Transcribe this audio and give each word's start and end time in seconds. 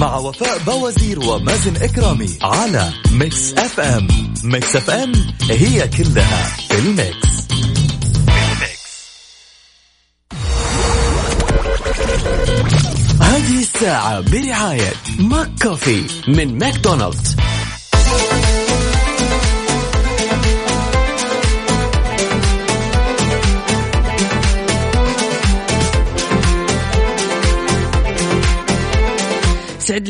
مع 0.00 0.16
وفاء 0.16 0.58
بوازير 0.58 1.20
ومازن 1.20 1.76
إكرامي 1.76 2.38
على 2.42 2.92
Mix 3.12 3.52
FM. 3.52 4.08
Mix 4.44 4.76
FM 4.76 5.12
هي 5.50 5.88
كلها 5.88 6.56
في 6.68 6.78
ال 6.78 6.88
mix. 6.88 7.30
هذه 13.20 13.58
الساعة 13.58 14.20
برعاية 14.20 14.92
McCoffee 15.18 16.04
من 16.28 16.58
ماكدونالدز. 16.58 17.36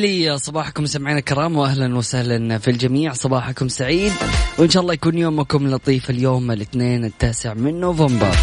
لي 0.01 0.39
صباحكم 0.39 0.87
سمعنا 0.87 1.19
الكرام 1.19 1.57
واهلا 1.57 1.97
وسهلا 1.97 2.59
في 2.59 2.71
الجميع. 2.71 3.13
صباحكم 3.13 3.69
سعيد. 3.69 4.13
وإن 4.59 4.71
شاء 4.71 4.83
الله 4.83 4.95
يكون 4.95 5.19
يومكم 5.19 5.69
لطيف 5.69 6.11
اليوم 6.11 6.51
الاثنين 6.51 7.05
التاسع 7.05 7.55
من 7.55 7.81
نوفمبر. 7.81 8.37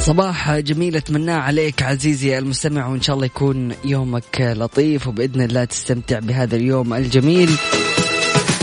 صباح 0.00 0.58
جميل 0.58 0.96
اتمناه 0.96 1.38
عليك 1.38 1.82
عزيزي 1.82 2.38
المستمع 2.38 2.86
وإن 2.86 3.02
شاء 3.02 3.16
الله 3.16 3.26
يكون 3.26 3.72
يومك 3.84 4.40
لطيف 4.40 5.08
وبإذن 5.08 5.40
الله 5.40 5.64
تستمتع 5.64 6.18
بهذا 6.18 6.56
اليوم 6.56 6.94
الجميل. 6.94 7.50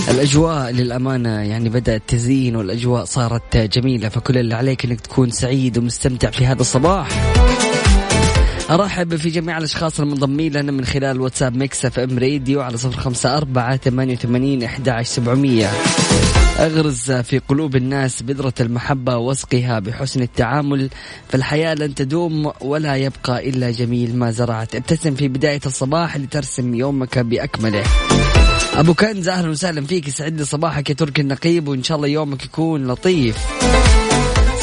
الأجواء 0.09 0.71
للأمانة 0.71 1.29
يعني 1.29 1.69
بدأت 1.69 2.01
تزين 2.07 2.55
والأجواء 2.55 3.05
صارت 3.05 3.57
جميلة 3.57 4.09
فكل 4.09 4.37
اللي 4.37 4.55
عليك 4.55 4.85
إنك 4.85 5.01
تكون 5.01 5.29
سعيد 5.29 5.77
ومستمتع 5.77 6.29
في 6.29 6.45
هذا 6.45 6.61
الصباح. 6.61 7.40
أرحب 8.71 9.15
في 9.15 9.29
جميع 9.29 9.57
الأشخاص 9.57 9.99
المنضمين 9.99 10.53
لنا 10.53 10.71
من 10.71 10.85
خلال 10.85 11.21
واتساب 11.21 11.55
Mix 11.55 11.85
FM 11.85 12.19
Radio 12.19 12.61
على 12.61 12.77
صفر 12.77 12.99
خمسة 12.99 13.37
أربعة 13.37 13.77
ثمانية 13.77 14.13
وثمانين 14.13 14.63
إحدى 14.63 15.03
سبعمئه 15.03 15.69
أغرز 16.59 17.11
في 17.11 17.39
قلوب 17.39 17.75
الناس 17.75 18.21
بذرة 18.21 18.53
المحبة 18.59 19.17
واسقها 19.17 19.79
بحسن 19.79 20.21
التعامل 20.21 20.89
فالحياة 21.29 21.73
لن 21.73 21.95
تدوم 21.95 22.51
ولا 22.61 22.95
يبقى 22.95 23.49
إلا 23.49 23.71
جميل 23.71 24.15
ما 24.15 24.31
زرعت. 24.31 24.75
ابتسم 24.75 25.15
في 25.15 25.27
بداية 25.27 25.61
الصباح 25.65 26.17
لترسم 26.17 26.73
يومك 26.73 27.19
بأكمله. 27.19 27.83
أبو 28.73 28.93
كنز 28.93 29.27
أهلا 29.27 29.49
وسهلا 29.49 29.85
فيك 29.85 30.07
يسعد 30.07 30.37
لي 30.37 30.45
صباحك 30.45 30.89
يا 30.89 30.95
تركي 30.95 31.21
النقيب 31.21 31.67
وإن 31.67 31.83
شاء 31.83 31.97
الله 31.97 32.07
يومك 32.07 32.45
يكون 32.45 32.87
لطيف. 32.87 33.37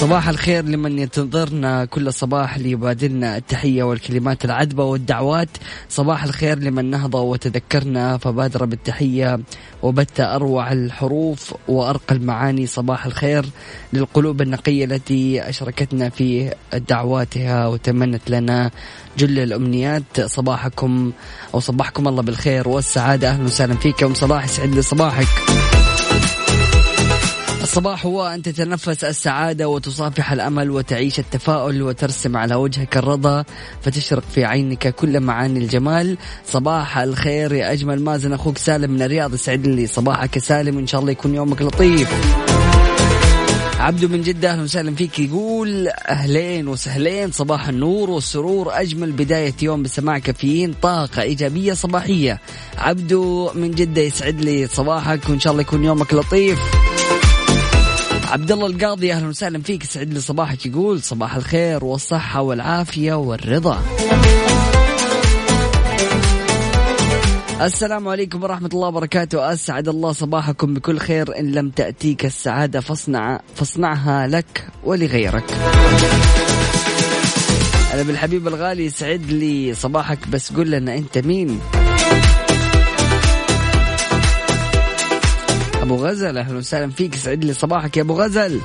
صباح 0.01 0.29
الخير 0.29 0.65
لمن 0.65 0.99
ينتظرنا 0.99 1.85
كل 1.85 2.13
صباح 2.13 2.59
ليبادلنا 2.59 3.37
التحية 3.37 3.83
والكلمات 3.83 4.45
العذبة 4.45 4.85
والدعوات. 4.85 5.49
صباح 5.89 6.25
الخير 6.25 6.59
لمن 6.59 6.91
نهض 6.91 7.15
وتذكرنا 7.15 8.19
فبادر 8.19 8.65
بالتحية 8.65 9.41
وبت 9.83 10.21
أروع 10.21 10.73
الحروف 10.73 11.55
وأرقى 11.69 12.15
المعاني. 12.15 12.67
صباح 12.67 13.07
الخير 13.07 13.47
للقلوب 13.93 14.43
النقية 14.43 14.85
التي 14.85 15.49
أشركتنا 15.49 16.09
في 16.09 16.55
دعواتها 16.89 17.67
وتمنت 17.67 18.31
لنا 18.31 18.71
جل 19.19 19.39
الأمنيات. 19.39 20.21
صباحكم 20.21 21.13
أو 21.55 21.61
صباحكم 21.61 22.09
الله 22.09 22.23
بالخير 22.23 22.69
والسعادة. 22.69 23.31
أهلا 23.31 23.45
وسهلا 23.45 23.75
فيك. 23.75 24.03
يوم 24.03 24.15
صباح 24.15 24.45
يسعد 24.45 24.75
لي 24.75 24.83
صباحك. 24.83 25.58
الصباح 27.69 28.06
هو 28.06 28.27
أن 28.27 28.43
تتنفس 28.43 29.05
السعادة 29.05 29.69
وتصافح 29.69 30.33
الأمل 30.33 30.71
وتعيش 30.71 31.19
التفاؤل 31.19 31.83
وترسم 31.83 32.37
على 32.37 32.55
وجهك 32.55 32.97
الرضا 32.97 33.45
فتشرق 33.83 34.23
في 34.34 34.45
عينك 34.45 34.95
كل 34.95 35.21
معاني 35.21 35.59
الجمال. 35.59 36.19
صباح 36.47 36.99
الخير 36.99 37.53
يا 37.53 37.73
أجمل 37.73 38.03
مازن 38.03 38.33
أخوك 38.33 38.59
سالم 38.59 38.91
من 38.91 39.03
الرياض. 39.03 39.34
يسعد 39.34 39.67
لي 39.67 39.87
صباحك 39.87 40.39
سالم 40.39 40.79
إن 40.79 40.87
شاء 40.87 41.01
الله 41.01 41.12
يكون 41.12 41.34
يومك 41.34 41.62
لطيف. 41.62 42.09
عبدو 43.79 44.09
من 44.09 44.23
جدة 44.23 44.50
أهلا 44.50 44.62
وسهلا 44.62 44.95
فيك. 44.95 45.19
يقول 45.19 45.89
أهلين 45.89 46.69
وسهلين 46.69 47.33
صباح 47.33 47.69
النور 47.69 48.11
والسرور. 48.11 48.81
أجمل 48.81 49.12
بداية 49.12 49.55
يوم 49.62 49.83
بسماع 49.83 50.19
كافيين 50.19 50.75
طاقة 50.83 51.23
إيجابية 51.23 51.73
صباحية. 51.73 52.41
عبدو 52.79 53.50
من 53.55 53.71
جدة 53.71 54.03
يسعد 54.03 54.41
لي 54.41 54.67
صباحك 54.67 55.29
وإن 55.29 55.41
شاء 55.41 55.53
الله 55.53 55.62
يكون 55.62 55.85
يومك 55.85 56.15
لطيف. 56.15 56.88
عبد 58.33 58.53
الله 58.53 58.66
القاضي 58.66 59.12
أهلا 59.12 59.28
وسهلا 59.28 59.62
فيك. 59.62 59.84
يسعد 59.84 60.12
لي 60.12 60.21
صباحك 60.21 60.66
يقول 60.66 61.03
صباح 61.03 61.37
الخير 61.37 61.84
والصحة 61.84 62.43
والعافية 62.43 63.15
والرضا. 63.15 63.83
السلام 67.61 68.09
عليكم 68.09 68.43
ورحمة 68.43 68.71
الله 68.72 68.88
وبركاته. 68.88 69.53
أسعد 69.53 69.88
الله 69.88 70.12
صباحكم 70.12 70.75
بكل 70.75 70.99
خير. 70.99 71.38
إن 71.38 71.53
لم 71.53 71.71
تأتيك 71.71 72.25
السعادة 72.25 72.81
فاصنع 72.81 73.41
فاصنعها 73.56 74.27
لك 74.27 74.69
ولغيرك. 74.84 75.53
هلا 77.95 78.03
بالحبيب 78.03 78.49
الغالي 78.49 78.84
يسعد 78.84 79.22
لي 79.33 79.75
صباحك. 79.75 80.28
بس 80.28 80.53
قل 80.53 80.71
لنا 80.71 80.97
أنت 80.97 81.19
مين؟ 81.19 81.61
أبو 85.88 85.97
غزل. 85.97 86.38
أهلا 86.38 86.59
وسهلا 86.59 86.91
فيك. 86.91 87.15
يسعد 87.15 87.44
لي 87.44 87.53
صباحك 87.53 87.97
يا 87.97 88.03
أبو 88.03 88.15
غزل. 88.15 88.60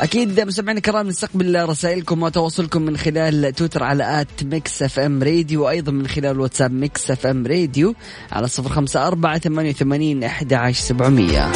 أكيد 0.00 0.40
مستمعينا 0.40 0.78
الكرام 0.78 1.08
نستقبل 1.08 1.68
رسائلكم 1.68 2.22
وتواصلكم 2.22 2.82
من 2.82 2.96
خلال 2.96 3.52
تويتر 3.54 3.82
على 3.82 4.20
at 4.20 4.44
Mix 4.44 4.82
FM 4.82 5.22
Radio 5.22 5.64
وأيضا 5.64 5.92
من 5.92 6.06
خلال 6.06 6.40
واتساب 6.40 6.72
Mix 6.72 7.10
FM 7.10 7.46
Radio 7.46 7.94
على 8.32 8.48
صفر 8.48 8.68
خمسة 8.68 9.06
أربعة 9.06 9.38
ثمانية 9.38 9.70
وثمانين 9.70 10.24
إحدى 10.24 10.54
عشر 10.54 10.80
سبعمئه 10.80 11.52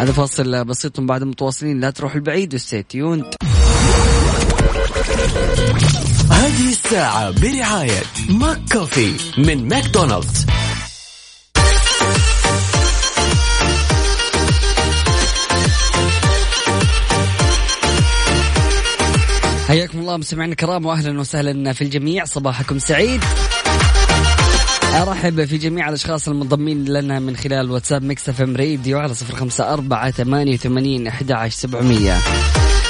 هذا 0.00 0.12
فاصل 0.12 0.64
بسيط 0.64 1.00
بعد 1.00 1.24
متواصلين 1.24 1.80
لا 1.80 1.90
تروح 1.90 2.14
البعيد 2.14 2.54
و 2.54 2.61
stay 2.61 2.89
tuned 2.89 3.24
هذه 6.32 6.68
الساعة 6.68 7.30
برعاية 7.30 8.02
McCoffee 8.28 9.14
من 9.38 9.68
ماكدونالدز. 9.68 10.46
حياكم 19.68 19.98
الله 19.98 20.16
مستمعينا 20.16 20.52
الكرام 20.52 20.86
واهلا 20.86 21.20
وسهلا 21.20 21.72
في 21.72 21.82
الجميع. 21.82 22.24
صباحكم 22.24 22.78
سعيد. 22.78 23.24
أرحب 24.92 25.44
في 25.44 25.58
جميع 25.58 25.88
الأشخاص 25.88 26.28
المنضمين 26.28 26.84
لنا 26.84 27.18
من 27.18 27.36
خلال 27.36 27.70
واتساب 27.70 28.02
Mix 28.02 28.28
FM 28.28 28.56
Radio 28.56 28.98
على 28.98 29.14
صفر 29.14 29.34
خمسة 29.34 29.72
أربعة 29.72 30.10
ثمانية 30.10 30.54
وثمانين 30.54 31.06
احدى 31.06 31.32
عشر 31.34 31.56
سبعمئه 31.56 32.18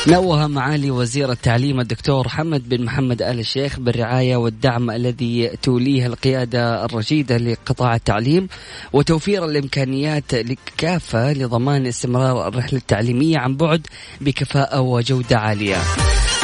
نوه 0.08 0.46
معالي 0.46 0.90
وزير 0.90 1.32
التعليم 1.32 1.80
الدكتور 1.80 2.28
حمد 2.28 2.68
بن 2.68 2.84
محمد 2.84 3.22
آل 3.22 3.38
الشيخ 3.40 3.80
بالرعاية 3.80 4.36
والدعم 4.36 4.90
الذي 4.90 5.50
توليه 5.62 6.06
القيادة 6.06 6.84
الرشيدة 6.84 7.36
لقطاع 7.36 7.94
التعليم 7.94 8.48
وتوفير 8.92 9.44
الإمكانيات 9.44 10.34
كافة 10.76 11.32
لضمان 11.32 11.86
استمرار 11.86 12.48
الرحلة 12.48 12.78
التعليمية 12.78 13.38
عن 13.38 13.56
بعد 13.56 13.86
بكفاءة 14.20 14.80
وجودة 14.80 15.38
عالية. 15.38 15.76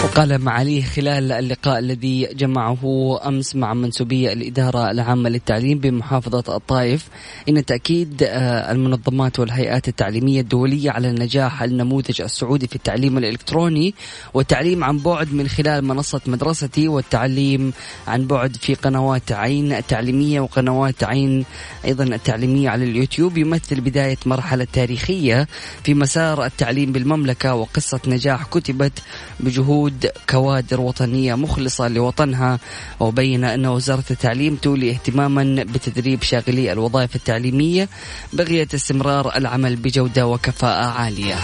وقال 0.04 0.38
معاليه 0.38 0.82
خلال 0.84 1.32
اللقاء 1.32 1.78
الذي 1.78 2.28
جمعه 2.34 2.80
أمس 3.26 3.56
مع 3.56 3.74
منسوبي 3.74 4.32
الإدارة 4.32 4.90
العامة 4.90 5.28
للتعليم 5.28 5.78
بمحافظة 5.78 6.56
الطائف 6.56 7.08
إن 7.48 7.64
تأكيد 7.64 8.16
المنظمات 8.22 9.38
والهيئات 9.38 9.88
التعليمية 9.88 10.40
الدولية 10.40 10.90
على 10.90 11.12
نجاح 11.12 11.62
النموذج 11.62 12.20
السعودي 12.20 12.66
في 12.66 12.76
التعليم 12.76 13.18
الإلكتروني 13.18 13.94
والتعليم 14.34 14.84
عن 14.84 14.98
بعد 14.98 15.32
من 15.32 15.48
خلال 15.48 15.84
منصة 15.84 16.20
مدرستي 16.26 16.88
والتعليم 16.88 17.72
عن 18.08 18.26
بعد 18.26 18.56
في 18.56 18.74
قنوات 18.74 19.32
عين 19.32 19.72
التعليميه 19.72 20.40
وقنوات 20.40 21.04
عين 21.04 21.44
أيضا 21.84 22.04
التعليمية 22.04 22.68
على 22.70 22.84
اليوتيوب 22.84 23.38
يمثل 23.38 23.80
بداية 23.80 24.18
مرحلة 24.26 24.66
تاريخية 24.72 25.48
في 25.84 25.94
مسار 25.94 26.44
التعليم 26.44 26.92
بالمملكة 26.92 27.54
وقصة 27.54 28.00
نجاح 28.06 28.44
كتبت 28.44 28.92
بجهود 29.40 29.87
وجود 29.88 30.10
كوادر 30.30 30.80
وطنية 30.80 31.34
مخلصة 31.34 31.88
لوطنها 31.88 32.58
وبين 33.00 33.44
أن 33.44 33.66
وزارة 33.66 34.04
التعليم 34.10 34.54
تولي 34.54 34.90
اهتماما 34.90 35.64
بتدريب 35.64 36.22
شاغلي 36.22 36.72
الوظائف 36.72 37.16
التعليمية 37.16 37.88
بغية 38.32 38.68
استمرار 38.74 39.36
العمل 39.36 39.76
بجودة 39.76 40.26
وكفاءة 40.26 40.84
عالية. 40.84 41.36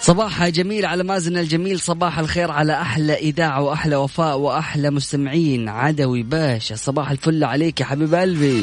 صباح 0.00 0.48
جميل 0.48 0.86
على 0.86 1.04
مازن 1.04 1.36
الجميل. 1.36 1.80
صباح 1.80 2.18
الخير 2.18 2.50
على 2.50 2.80
أحلى 2.80 3.14
إذاعة 3.14 3.62
وأحلى 3.62 3.96
وفاء 3.96 4.38
وأحلى 4.38 4.90
مستمعين. 4.90 5.68
عدوي 5.68 6.22
باشا 6.22 6.76
صباح 6.76 7.10
الفل 7.10 7.44
عليك 7.44 7.80
يا 7.80 7.86
حبيب 7.86 8.14
قلبي. 8.14 8.62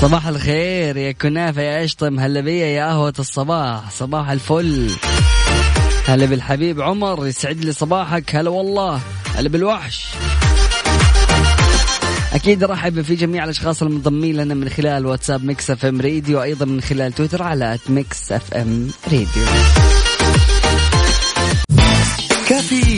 صباح 0.00 0.26
الخير 0.26 0.96
يا 0.96 1.12
كنافة 1.12 1.62
يا 1.62 1.84
أشطم 1.84 2.20
هلا 2.20 2.40
بيا 2.40 2.66
يا 2.66 2.86
قهوة 2.86 3.14
الصباح 3.18 3.90
صباح 3.90 4.30
الفل. 4.30 4.90
هلا 6.08 6.26
بالحبيب 6.26 6.80
عمر 6.80 7.26
يسعد 7.26 7.64
لي 7.64 7.72
صباحك 7.72 8.36
هلا 8.36 8.50
والله 8.50 9.00
هلا 9.34 9.48
بالوحش. 9.48 10.06
أكيد 12.32 12.64
رحب 12.64 13.02
في 13.02 13.14
جميع 13.14 13.44
الأشخاص 13.44 13.82
المنضمين 13.82 14.36
لنا 14.36 14.54
من 14.54 14.68
خلال 14.68 15.06
واتساب 15.06 15.44
Mix 15.44 15.70
FM 15.70 16.00
Radio 16.00 16.38
وأيضا 16.38 16.64
من 16.64 16.80
خلال 16.80 17.12
تويتر 17.12 17.42
على 17.42 17.78
Mix 17.88 18.32
FM 18.32 18.90
Radio. 19.04 19.44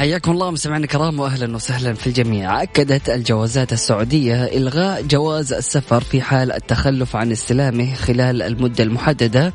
حياكم 0.00 0.32
الله 0.32 0.50
مستمعينا 0.50 0.84
الكرام 0.84 1.20
واهلا 1.20 1.56
وسهلا 1.56 1.94
في 1.94 2.06
الجميع. 2.06 2.62
أكدت 2.62 3.10
الجوازات 3.10 3.72
السعودية 3.72 4.44
إلغاء 4.44 5.02
جواز 5.02 5.52
السفر 5.52 6.00
في 6.00 6.22
حال 6.22 6.52
التخلف 6.52 7.16
عن 7.16 7.32
استلامه 7.32 7.94
خلال 7.94 8.42
المدة 8.42 8.84
المحددة 8.84 9.52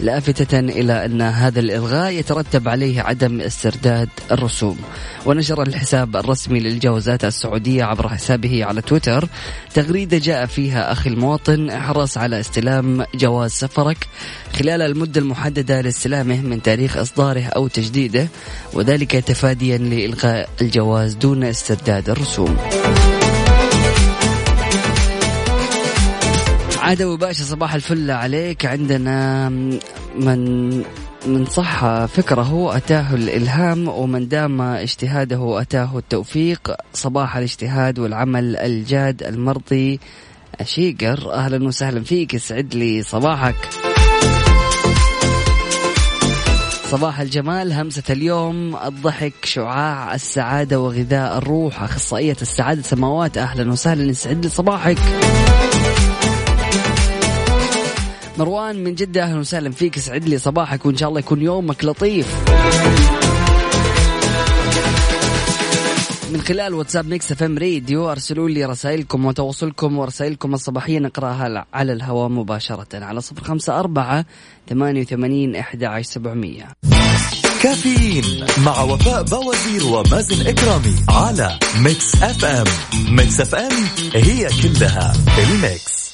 لافته 0.00 0.58
إلى 0.58 1.04
أن 1.04 1.22
هذا 1.22 1.60
الإلغاء 1.60 2.12
يترتب 2.12 2.68
عليه 2.68 3.00
عدم 3.00 3.40
استرداد 3.40 4.08
الرسوم. 4.30 4.78
ونشر 5.26 5.62
الحساب 5.62 6.16
الرسمي 6.16 6.60
للجوازات 6.60 7.24
السعودية 7.24 7.84
عبر 7.84 8.08
حسابه 8.08 8.64
على 8.64 8.82
تويتر 8.82 9.28
تغريدة 9.74 10.18
جاء 10.18 10.46
فيها 10.46 10.92
أخي 10.92 11.10
المواطن 11.10 11.70
احرص 11.70 12.18
على 12.18 12.40
استلام 12.40 13.04
جواز 13.14 13.50
سفرك 13.50 14.08
خلال 14.58 14.82
المدة 14.82 15.20
المحددة 15.20 15.80
لاستلامه 15.80 16.40
من 16.40 16.62
تاريخ 16.62 16.96
إصداره 16.96 17.44
أو 17.44 17.68
تجديده 17.68 18.28
وذلك 18.72 19.12
تفاديا 19.12 19.78
لإلغاء 19.78 20.48
الجواز 20.60 21.14
دون 21.14 21.44
استرداد 21.44 22.10
الرسوم. 22.10 22.56
عدوي 26.78 27.16
باشا 27.16 27.44
صباح 27.44 27.74
الفل 27.74 28.10
عليك. 28.10 28.66
عندنا 28.66 29.48
من 30.18 30.68
من 31.26 31.46
صح 31.46 32.04
فكره 32.04 32.76
أتاه 32.76 33.14
الإلهام 33.14 33.88
ومن 33.88 34.28
دام 34.28 34.60
اجتهاده 34.60 35.60
أتاه 35.60 35.98
التوفيق. 35.98 36.74
صباح 36.94 37.36
الاجتهاد 37.36 37.98
والعمل 37.98 38.56
الجاد 38.56 39.22
المرضي 39.22 40.00
شيقر. 40.64 41.32
أهلا 41.32 41.66
وسهلا 41.66 42.04
فيك 42.04 42.34
يسعد 42.34 42.74
لي 42.74 43.02
صباحك. 43.02 43.56
صباح 46.90 47.20
الجمال 47.20 47.72
همسة 47.72 48.02
اليوم 48.10 48.76
الضحك 48.76 49.32
شعاع 49.44 50.14
السعادة 50.14 50.80
وغذاء 50.80 51.38
الروح 51.38 51.82
أخصائية 51.82 52.36
السعادة 52.42 52.82
سماوات 52.82 53.38
أهلا 53.38 53.72
وسهلا 53.72 54.10
يسعد 54.10 54.46
صباحك. 54.46 54.98
مروان 58.38 58.84
من 58.84 58.94
جدة 58.94 59.22
أهلا 59.22 59.38
وسهلا 59.38 59.70
فيك 59.70 59.96
يسعد 59.96 60.28
لي 60.28 60.38
صباحك 60.38 60.86
وإن 60.86 60.96
شاء 60.96 61.08
الله 61.08 61.20
يكون 61.20 61.42
يومك 61.42 61.84
لطيف. 61.84 62.36
من 66.36 66.42
خلال 66.42 66.74
واتساب 66.74 67.06
Mix 67.06 67.32
FM 67.32 67.58
Radio 67.58 68.10
ارسلوا 68.10 68.48
لي 68.48 68.64
رسائلكم 68.64 69.24
وتواصلكم 69.24 69.98
ورسائلكم 69.98 70.54
الصباحية 70.54 70.98
نقراها 70.98 71.66
على 71.74 71.92
الهواء 71.92 72.28
مباشرة 72.28 73.04
على 73.04 73.20
صفر 73.20 73.44
خمسة 73.44 73.80
أربعة 73.80 74.24
ثمانية 74.68 75.00
وثمانين 75.00 75.56
إحدى 75.56 75.86
عشر 75.86 76.10
سبعمئه 76.10 76.64
كافيين 77.62 78.46
مع 78.64 78.82
وفاء 78.82 79.22
بوازير 79.22 79.86
ومازن 79.86 80.46
إكرامي 80.46 80.96
على 81.08 81.58
Mix 81.78 82.22
FM. 82.22 82.66
Mix 83.10 83.40
FM 83.40 83.72
هي 84.14 84.48
كلها 84.62 85.12
الميكس. 85.38 86.05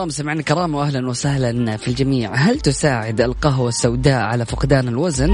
الله 0.00 0.08
مستمعينا 0.08 0.40
الكرام 0.40 0.74
واهلا 0.74 1.08
وسهلا 1.08 1.76
في 1.76 1.88
الجميع. 1.88 2.34
هل 2.34 2.60
تساعد 2.60 3.20
القهوة 3.20 3.68
السوداء 3.68 4.22
على 4.22 4.44
فقدان 4.44 4.88
الوزن؟ 4.88 5.30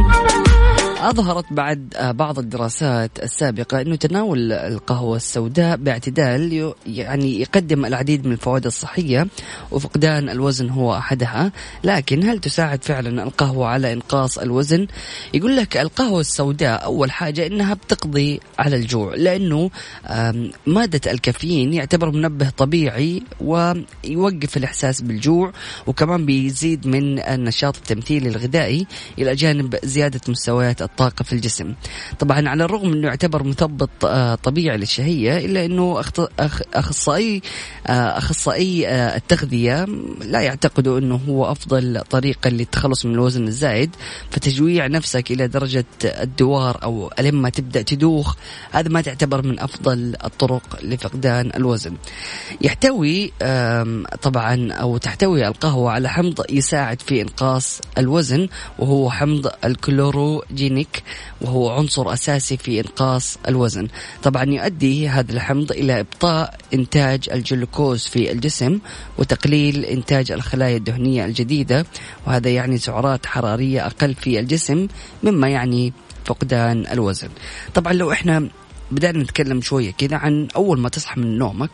أظهرت 1.00 1.44
بعد 1.52 1.88
بعض 2.00 2.38
الدراسات 2.38 3.10
السابقة 3.22 3.80
أنه 3.80 3.96
تناول 3.96 4.52
القهوة 4.52 5.16
السوداء 5.16 5.76
باعتدال 5.76 6.74
يعني 6.86 7.40
يقدم 7.40 7.84
العديد 7.86 8.26
من 8.26 8.32
الفوائد 8.32 8.66
الصحية 8.66 9.26
وفقدان 9.70 10.28
الوزن 10.28 10.70
هو 10.70 10.94
أحدها. 10.94 11.52
لكن 11.84 12.28
هل 12.28 12.38
تساعد 12.38 12.84
فعلا 12.84 13.22
القهوة 13.22 13.66
على 13.66 13.92
إنقاص 13.92 14.38
الوزن؟ 14.38 14.86
يقول 15.34 15.56
لك 15.56 15.76
القهوة 15.76 16.20
السوداء 16.20 16.84
أول 16.84 17.10
حاجة 17.10 17.46
أنها 17.46 17.74
بتقضي 17.74 18.40
على 18.58 18.76
الجوع 18.76 19.14
لأنه 19.14 19.70
مادة 20.66 21.12
الكافيين 21.12 21.74
يعتبر 21.74 22.10
منبه 22.10 22.50
طبيعي 22.50 23.22
ويوقف 23.40 24.56
الإحساس 24.56 25.00
بالجوع 25.00 25.52
وكمان 25.86 26.26
بيزيد 26.26 26.86
من 26.86 27.18
النشاط 27.18 27.76
التمثيلي 27.76 28.28
الغذائي 28.28 28.86
إلى 29.18 29.34
جانب 29.34 29.76
زيادة 29.84 30.20
مستويات 30.28 30.85
الطاقة 30.86 31.22
في 31.22 31.32
الجسم. 31.32 31.74
طبعا 32.18 32.48
على 32.48 32.64
الرغم 32.64 32.92
أنه 32.92 33.06
يعتبر 33.08 33.42
مثبط 33.42 34.04
آه، 34.04 34.34
طبيعي 34.34 34.76
للشهية 34.76 35.38
إلا 35.38 35.64
أنه 35.64 36.00
أخصائي 36.74 37.42
آه، 37.86 38.18
أخصائي 38.18 38.88
آه، 38.88 39.16
التغذية 39.16 39.84
لا 40.24 40.40
يعتقدوا 40.40 40.98
أنه 40.98 41.20
هو 41.28 41.50
أفضل 41.52 42.00
طريقة 42.10 42.50
للتخلص 42.50 43.06
من 43.06 43.14
الوزن 43.14 43.48
الزايد. 43.48 43.96
فتجويع 44.30 44.86
نفسك 44.86 45.30
إلى 45.30 45.48
درجة 45.48 45.84
الدوار 46.04 46.82
أو 46.82 47.10
لما 47.20 47.50
تبدأ 47.50 47.82
تدوخ 47.82 48.34
هذا 48.72 48.88
ما 48.88 49.00
تعتبر 49.00 49.46
من 49.46 49.60
أفضل 49.60 50.16
الطرق 50.24 50.78
لفقدان 50.82 51.50
الوزن. 51.56 51.96
يحتوي 52.60 53.32
طبعا 54.22 54.72
أو 54.72 54.96
تحتوي 54.96 55.46
القهوة 55.48 55.90
على 55.90 56.08
حمض 56.08 56.44
يساعد 56.50 57.02
في 57.02 57.22
إنقاص 57.22 57.80
الوزن 57.98 58.48
وهو 58.78 59.10
حمض 59.10 59.50
الكلوروجين. 59.64 60.75
الكلينيك 60.76 61.02
وهو 61.40 61.70
عنصر 61.70 62.12
أساسي 62.12 62.56
في 62.56 62.80
إنقاص 62.80 63.38
الوزن. 63.48 63.88
طبعا 64.22 64.44
يؤدي 64.44 65.08
هذا 65.08 65.32
الحمض 65.32 65.72
إلى 65.72 66.00
إبطاء 66.00 66.58
إنتاج 66.74 67.28
الجلوكوز 67.32 68.04
في 68.04 68.32
الجسم 68.32 68.78
وتقليل 69.18 69.84
إنتاج 69.84 70.32
الخلايا 70.32 70.76
الدهنية 70.76 71.24
الجديدة 71.24 71.86
وهذا 72.26 72.50
يعني 72.50 72.78
سعرات 72.78 73.26
حرارية 73.26 73.86
أقل 73.86 74.14
في 74.14 74.40
الجسم 74.40 74.88
مما 75.22 75.48
يعني 75.48 75.92
فقدان 76.24 76.86
الوزن. 76.86 77.28
طبعا 77.74 77.92
لو 77.92 78.12
إحنا 78.12 78.48
بدأنا 78.90 79.22
نتكلم 79.22 79.60
شوية 79.60 79.90
كذا 79.92 80.16
عن 80.16 80.48
أول 80.56 80.78
ما 80.78 80.88
تصحى 80.88 81.20
من 81.20 81.38
نومك 81.38 81.70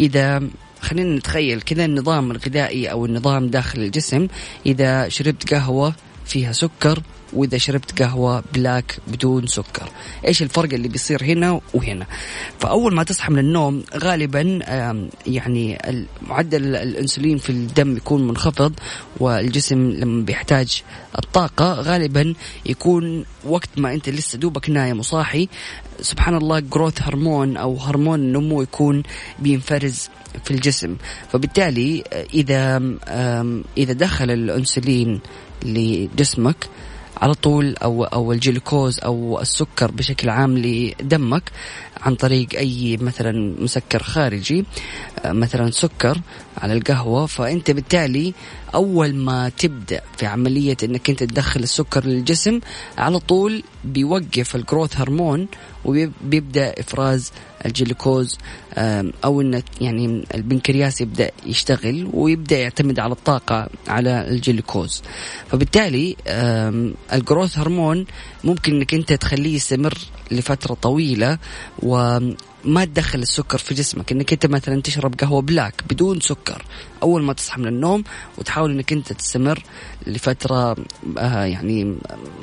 إذا 0.00 0.42
خلينا 0.80 1.16
نتخيل 1.16 1.62
كذا 1.62 1.84
النظام 1.84 2.30
الغذائي 2.30 2.90
أو 2.90 3.06
النظام 3.06 3.48
داخل 3.48 3.80
الجسم 3.80 4.26
إذا 4.66 5.08
شربت 5.08 5.54
قهوة 5.54 5.94
فيها 6.24 6.52
سكر 6.52 7.02
وإذا 7.32 7.58
شربت 7.58 8.02
قهوة 8.02 8.44
بلاك 8.54 8.98
بدون 9.08 9.46
سكر. 9.46 9.88
إيش 10.26 10.42
الفرق 10.42 10.74
اللي 10.74 10.88
بيصير 10.88 11.24
هنا 11.24 11.60
وهنا؟ 11.74 12.06
فأول 12.58 12.94
ما 12.94 13.04
تصحى 13.04 13.32
من 13.32 13.38
النوم 13.38 13.82
غالبا 13.96 14.58
يعني 15.26 15.78
معدل 16.22 16.76
الإنسولين 16.76 17.38
في 17.38 17.50
الدم 17.50 17.96
يكون 17.96 18.28
منخفض 18.28 18.72
والجسم 19.20 19.90
لما 19.90 20.24
بيحتاج 20.24 20.82
الطاقة 21.18 21.72
غالبا 21.72 22.34
يكون 22.66 23.24
وقت 23.44 23.68
ما 23.76 23.94
أنت 23.94 24.08
لسه 24.08 24.38
دوبك 24.38 24.70
نايم 24.70 24.98
وصاحي. 24.98 25.48
سبحان 26.00 26.34
الله 26.36 26.60
جروث 26.60 27.02
هرمون 27.02 27.56
أو 27.56 27.76
هرمون 27.76 28.20
النمو 28.20 28.62
يكون 28.62 29.02
بينفرز 29.38 30.08
في 30.44 30.50
الجسم. 30.50 30.96
فبالتالي 31.32 32.04
إذا 32.34 32.82
إذا 33.76 33.92
دخل 33.92 34.30
الإنسولين 34.30 35.20
لجسمك 35.64 36.68
على 37.22 37.34
طول 37.34 37.76
أو 37.76 38.04
أو 38.04 38.32
الجلوكوز 38.32 39.00
أو 39.00 39.40
السكر 39.40 39.90
بشكل 39.90 40.28
عام 40.28 40.58
لدمك 40.58 41.42
عن 42.02 42.14
طريق 42.14 42.48
أي 42.54 42.96
مثلا 43.00 43.54
مسكر 43.58 44.02
خارجي 44.02 44.64
آه، 45.24 45.32
مثلا 45.32 45.70
سكر 45.70 46.18
على 46.58 46.72
القهوة 46.72 47.26
فأنت 47.26 47.70
بالتالي 47.70 48.34
أول 48.74 49.14
ما 49.14 49.48
تبدأ 49.48 50.00
في 50.16 50.26
عملية 50.26 50.76
إنك 50.84 51.10
أنت 51.10 51.22
تدخل 51.22 51.62
السكر 51.62 52.04
للجسم 52.04 52.60
على 52.98 53.18
طول 53.18 53.62
بيوقف 53.84 54.56
ال 54.56 54.62
growth 54.62 54.96
hormone 54.96 55.48
وبيبدأ 55.84 56.74
إفراز 56.80 57.32
الجلوكوز 57.66 58.38
أو 59.24 59.40
إن 59.40 59.62
يعني 59.80 60.24
البنكرياس 60.34 61.00
يبدأ 61.00 61.30
يشتغل 61.46 62.10
ويبدأ 62.12 62.58
يعتمد 62.58 62.98
على 62.98 63.12
الطاقة 63.12 63.68
على 63.88 64.28
الجلوكوز 64.28 65.02
فبالتالي 65.50 66.16
ال 67.12 67.19
growth 67.19 67.58
hormone 67.58 68.06
ممكن 68.44 68.76
إنك 68.76 68.94
أنت 68.94 69.12
تخليه 69.12 69.54
يستمر 69.54 69.98
لفترة 70.30 70.74
طويلة 70.74 71.38
و 71.82 72.18
ما 72.64 72.84
تدخل 72.84 73.18
السكر 73.18 73.58
في 73.58 73.74
جسمك 73.74 74.12
إنك 74.12 74.32
أنت 74.32 74.46
مثلا 74.46 74.82
تشرب 74.82 75.14
قهوة 75.14 75.42
black 75.42 75.74
بدون 75.90 76.20
سكر 76.20 76.64
أول 77.02 77.22
ما 77.22 77.32
تصحى 77.32 77.60
من 77.60 77.66
النوم 77.66 78.04
وتحاول 78.38 78.70
إنك 78.70 78.92
أنت 78.92 79.12
تستمر 79.12 79.62
لفترة 80.06 80.76
آه 81.18 81.44
يعني 81.44 81.96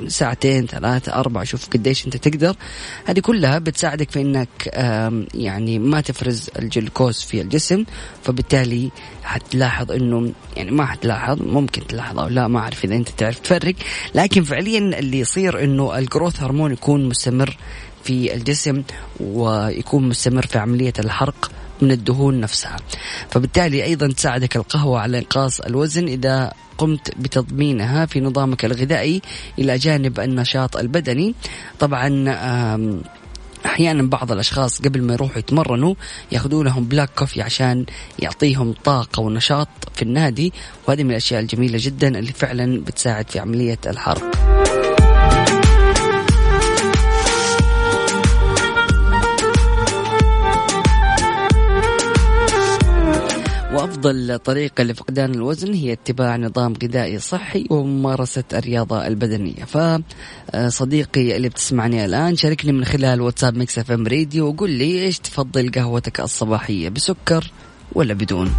ساعتين 0.08 0.66
ثلاثة 0.66 1.14
أربعة 1.14 1.44
شوف 1.44 1.68
قديش 1.68 2.06
أنت 2.06 2.16
تقدر. 2.16 2.56
هذه 3.04 3.20
كلها 3.20 3.58
بتساعدك 3.58 4.10
في 4.10 4.46
آه 4.72 5.24
يعني 5.34 5.78
ما 5.78 6.00
تفرز 6.00 6.50
الجلوكوز 6.58 7.20
في 7.20 7.40
الجسم 7.40 7.84
فبالتالي 8.24 8.90
حتلاحظ 9.22 9.92
أنه 9.92 10.32
يعني 10.56 10.70
ما 10.70 10.86
حتلاحظ 10.86 11.42
ممكن 11.42 11.86
تلاحظ 11.86 12.18
أو 12.18 12.28
لا 12.28 12.48
ما 12.48 12.58
أعرف 12.58 12.84
إذا 12.84 12.94
أنت 12.94 13.08
تعرف 13.08 13.38
تفرق 13.38 13.74
لكن 14.14 14.42
فعليا 14.42 14.78
اللي 14.78 15.18
يصير 15.18 15.64
أنه 15.64 15.98
الجروث 15.98 16.42
هرمون 16.42 16.72
يكون 16.72 17.08
مستمر 17.08 17.56
في 18.04 18.34
الجسم 18.34 18.82
ويكون 19.20 20.08
مستمر 20.08 20.46
في 20.46 20.58
عملية 20.58 20.92
الحرق 20.98 21.50
من 21.82 21.90
الدهون 21.90 22.40
نفسها. 22.40 22.76
فبالتالي 23.30 23.84
أيضا 23.84 24.08
تساعدك 24.08 24.56
القهوة 24.56 25.00
على 25.00 25.18
إنقاص 25.18 25.60
الوزن 25.60 26.06
إذا 26.08 26.52
قمت 26.78 27.18
بتضمينها 27.18 28.06
في 28.06 28.20
نظامك 28.20 28.64
الغذائي 28.64 29.22
إلى 29.58 29.76
جانب 29.76 30.20
النشاط 30.20 30.76
البدني. 30.76 31.34
طبعا 31.78 32.08
أحيانا 33.66 34.02
بعض 34.02 34.32
الأشخاص 34.32 34.82
قبل 34.82 35.02
ما 35.02 35.12
يروحوا 35.12 35.38
يتمرنوا 35.38 35.94
يأخذوا 36.32 36.64
لهم 36.64 36.84
بلاك 36.84 37.10
كوفي 37.18 37.42
عشان 37.42 37.86
يعطيهم 38.18 38.74
طاقة 38.84 39.20
ونشاط 39.20 39.68
في 39.94 40.02
النادي 40.02 40.52
وهذه 40.88 41.02
من 41.02 41.10
الأشياء 41.10 41.40
الجميلة 41.40 41.78
جدا 41.82 42.18
اللي 42.18 42.32
فعلا 42.32 42.80
بتساعد 42.80 43.30
في 43.30 43.38
عملية 43.38 43.78
الحرق. 43.86 44.79
وأفضل 54.00 54.38
طريقة 54.38 54.84
لفقدان 54.84 55.34
الوزن 55.34 55.74
هي 55.74 55.92
اتباع 55.92 56.36
نظام 56.36 56.74
غذائي 56.82 57.18
صحي 57.18 57.66
وممارسة 57.70 58.44
الرياضة 58.52 59.06
البدنية. 59.06 59.64
فصديقي 59.64 61.36
اللي 61.36 61.48
بتسمعني 61.48 62.04
الآن 62.04 62.36
شاركني 62.36 62.72
من 62.72 62.84
خلال 62.84 63.20
واتساب 63.20 63.56
Mix 63.56 63.78
FM 63.78 64.06
Radio 64.06 64.48
وقول 64.48 64.70
لي 64.70 65.04
إيش 65.04 65.18
تفضل 65.18 65.70
قهوتك 65.70 66.20
الصباحية 66.20 66.88
بسكر 66.88 67.52
ولا 67.92 68.14
بدون؟ 68.14 68.52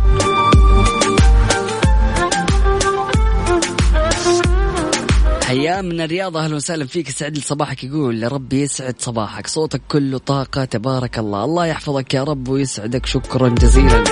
حياة 5.43 5.81
من 5.81 6.01
الرياض. 6.01 6.43
أهلا 6.45 6.55
وسهلا 6.55 6.86
فيك. 6.86 7.10
سعد 7.10 7.38
صباحك 7.38 7.83
يقول 7.83 8.31
ربي 8.31 8.62
يسعد 8.62 8.95
صباحك. 9.00 9.48
صوتك 9.48 9.81
كله 9.88 10.17
طاقة 10.17 10.65
تبارك 10.65 11.19
الله. 11.19 11.45
الله 11.45 11.65
يحفظك 11.65 12.13
يا 12.13 12.24
رب 12.24 12.48
ويسعدك. 12.48 13.05
شكرا 13.05 13.50
جزيلا. 13.50 14.03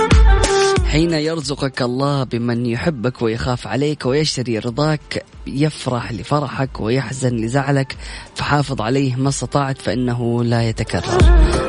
حين 0.90 1.12
يرزقك 1.12 1.82
الله 1.82 2.24
بمن 2.24 2.66
يحبك 2.66 3.22
ويخاف 3.22 3.66
عليك 3.66 4.06
ويشتري 4.06 4.58
رضاك 4.58 5.24
يفرح 5.46 6.12
لفرحك 6.12 6.80
ويحزن 6.80 7.36
لزعلك 7.36 7.96
فحافظ 8.34 8.80
عليه 8.80 9.16
ما 9.16 9.28
استطعت 9.28 9.78
فإنه 9.78 10.44
لا 10.44 10.68
يتكرر. 10.68 11.18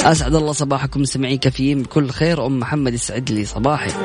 أسعد 0.01 0.35
الله 0.35 0.51
صباحكم. 0.51 1.03
سمعي 1.03 1.37
كفيين 1.37 1.83
بكل 1.83 2.09
خير. 2.09 2.45
أم 2.45 2.59
محمد 2.59 2.93
يسعد 2.93 3.31
لي 3.31 3.45
صباحك 3.45 3.95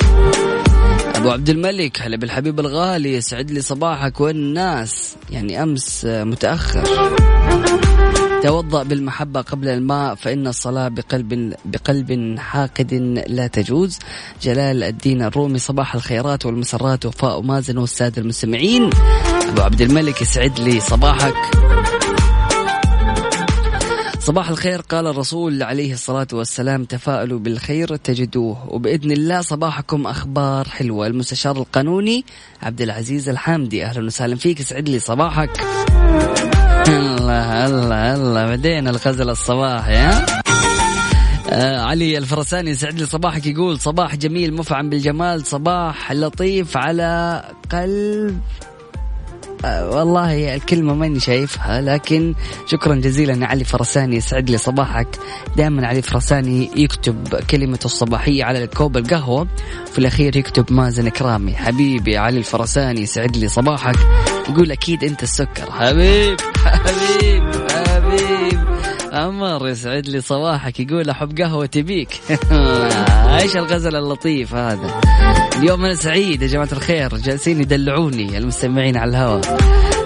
أبو 1.14 1.30
عبد 1.30 1.48
الملك 1.48 2.02
هلا 2.02 2.16
بالحبيب 2.16 2.60
الغالي 2.60 3.14
يسعد 3.14 3.50
لي 3.50 3.60
صباحك 3.60 4.20
والناس. 4.20 5.16
يعني 5.30 5.62
أمس 5.62 6.04
متأخر. 6.04 6.84
توضأ 8.46 8.82
بالمحبة 8.82 9.40
قبل 9.40 9.68
الماء 9.68 10.14
فإن 10.14 10.46
الصلاة 10.46 10.88
بقلب 10.88 11.54
بقلب 11.64 12.38
حاقد 12.38 12.94
لا 13.28 13.46
تجوز. 13.46 13.98
جلال 14.42 14.82
الدين 14.82 15.22
الرومي 15.22 15.58
صباح 15.58 15.94
الخيرات 15.94 16.46
والمسرات 16.46 17.06
وفاء 17.06 17.40
مازن 17.40 17.78
والسادة 17.78 18.22
المستمعين. 18.22 18.90
أبو 19.48 19.62
عبد 19.62 19.80
الملك 19.80 20.22
يسعد 20.22 20.60
لي 20.60 20.80
صباحك. 20.80 21.34
صباح 24.20 24.48
الخير 24.48 24.80
قال 24.80 25.06
الرسول 25.06 25.62
عليه 25.62 25.92
الصلاة 25.92 26.28
والسلام 26.32 26.84
تفاءلوا 26.84 27.38
بالخير 27.38 27.96
تجدوه. 27.96 28.66
وبإذن 28.68 29.12
الله 29.12 29.40
صباحكم 29.40 30.06
أخبار 30.06 30.68
حلوة. 30.68 31.06
المستشار 31.06 31.56
القانوني 31.56 32.24
عبد 32.62 32.80
العزيز 32.80 33.28
الحامدي 33.28 33.84
أهلا 33.84 34.06
وسهلا 34.06 34.36
فيك 34.36 34.60
يسعد 34.60 34.88
لي 34.88 34.98
صباحك. 34.98 35.50
الله 37.66 38.14
الله 38.14 38.46
بدينا 38.46 38.90
الغزل 38.90 39.30
الصباحي 39.30 39.94
ها؟ 39.94 40.26
آه 41.50 41.80
علي 41.80 42.18
الفرساني 42.18 42.70
يسعد 42.70 42.98
لي 42.98 43.06
صباحك 43.06 43.46
يقول 43.46 43.80
صباح 43.80 44.16
جميل 44.16 44.54
مفعم 44.54 44.90
بالجمال 44.90 45.46
صباح 45.46 46.12
لطيف 46.12 46.76
على 46.76 47.42
قلب. 47.70 48.40
آه 49.64 49.90
والله 49.90 50.54
الكلمة 50.54 50.94
ماني 50.94 51.20
شايفها 51.20 51.80
لكن 51.80 52.34
شكرا 52.66 52.94
جزيلا 52.94 53.46
علي 53.46 53.64
فرساني 53.64 54.16
يسعد 54.16 54.50
لي 54.50 54.58
صباحك. 54.58 55.08
دائما 55.56 55.86
علي 55.86 56.02
فرساني 56.02 56.70
يكتب 56.76 57.34
كلمة 57.50 57.78
الصباحية 57.84 58.44
على 58.44 58.66
كوب 58.66 58.96
القهوة 58.96 59.48
في 59.92 59.98
الأخير 59.98 60.36
يكتب 60.36 60.72
مازن 60.72 61.08
كرامي 61.08 61.54
حبيبي 61.54 62.16
علي 62.16 62.38
الفرساني 62.38 63.00
يسعد 63.00 63.36
لي 63.36 63.48
صباحك. 63.48 63.96
يقول 64.48 64.72
أكيد 64.72 65.04
أنت 65.04 65.22
السكر. 65.22 65.70
حبيب 65.70 66.40
حبيب 66.64 67.05
حبيب 67.70 68.58
عمر 69.12 69.68
يسعد 69.68 70.06
لي 70.08 70.20
صباحك 70.20 70.80
يقول 70.80 71.10
أحب 71.10 71.40
قهوة 71.40 71.70
بيك. 71.76 72.08
إيش 73.40 73.56
الغزل 73.56 73.96
اللطيف 73.96 74.54
هذا؟ 74.54 75.00
اليوم 75.58 75.84
أنا 75.84 75.94
سعيد 75.94 76.42
يا 76.42 76.46
جماعة 76.46 76.68
الخير 76.72 77.16
جالسين 77.16 77.60
يدلعوني 77.60 78.38
المستمعين 78.38 78.96
على 78.96 79.10
الهواء. 79.10 79.58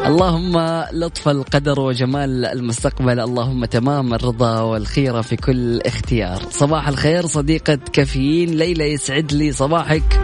اللهم 0.06 0.84
لطف 0.92 1.28
القدر 1.28 1.80
وجمال 1.80 2.46
المستقبل 2.46 3.20
اللهم 3.20 3.64
تمام 3.64 4.14
الرضا 4.14 4.60
والخيرة 4.60 5.20
في 5.20 5.36
كل 5.36 5.80
اختيار. 5.80 6.42
صباح 6.50 6.88
الخير 6.88 7.26
صديقة 7.26 7.78
كافيين 7.92 8.50
ليلى 8.50 8.92
يسعد 8.92 9.32
لي 9.32 9.52
صباحك. 9.52 10.20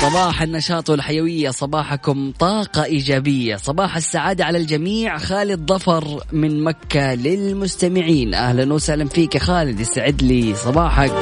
صباح 0.00 0.42
النشاط 0.42 0.90
والحيوية 0.90 1.50
صباحكم 1.50 2.32
طاقة 2.38 2.84
إيجابية. 2.84 3.56
صباح 3.56 3.96
السعادة 3.96 4.44
على 4.44 4.58
الجميع. 4.58 5.18
خالد 5.18 5.72
ظفر 5.72 6.22
من 6.32 6.64
مكة 6.64 7.14
للمستمعين. 7.14 8.34
أهلا 8.34 8.72
وسهلا 8.74 9.08
فيك 9.08 9.38
خالد 9.38 9.80
يسعد 9.80 10.22
لي 10.22 10.54
صباحك. 10.54 11.12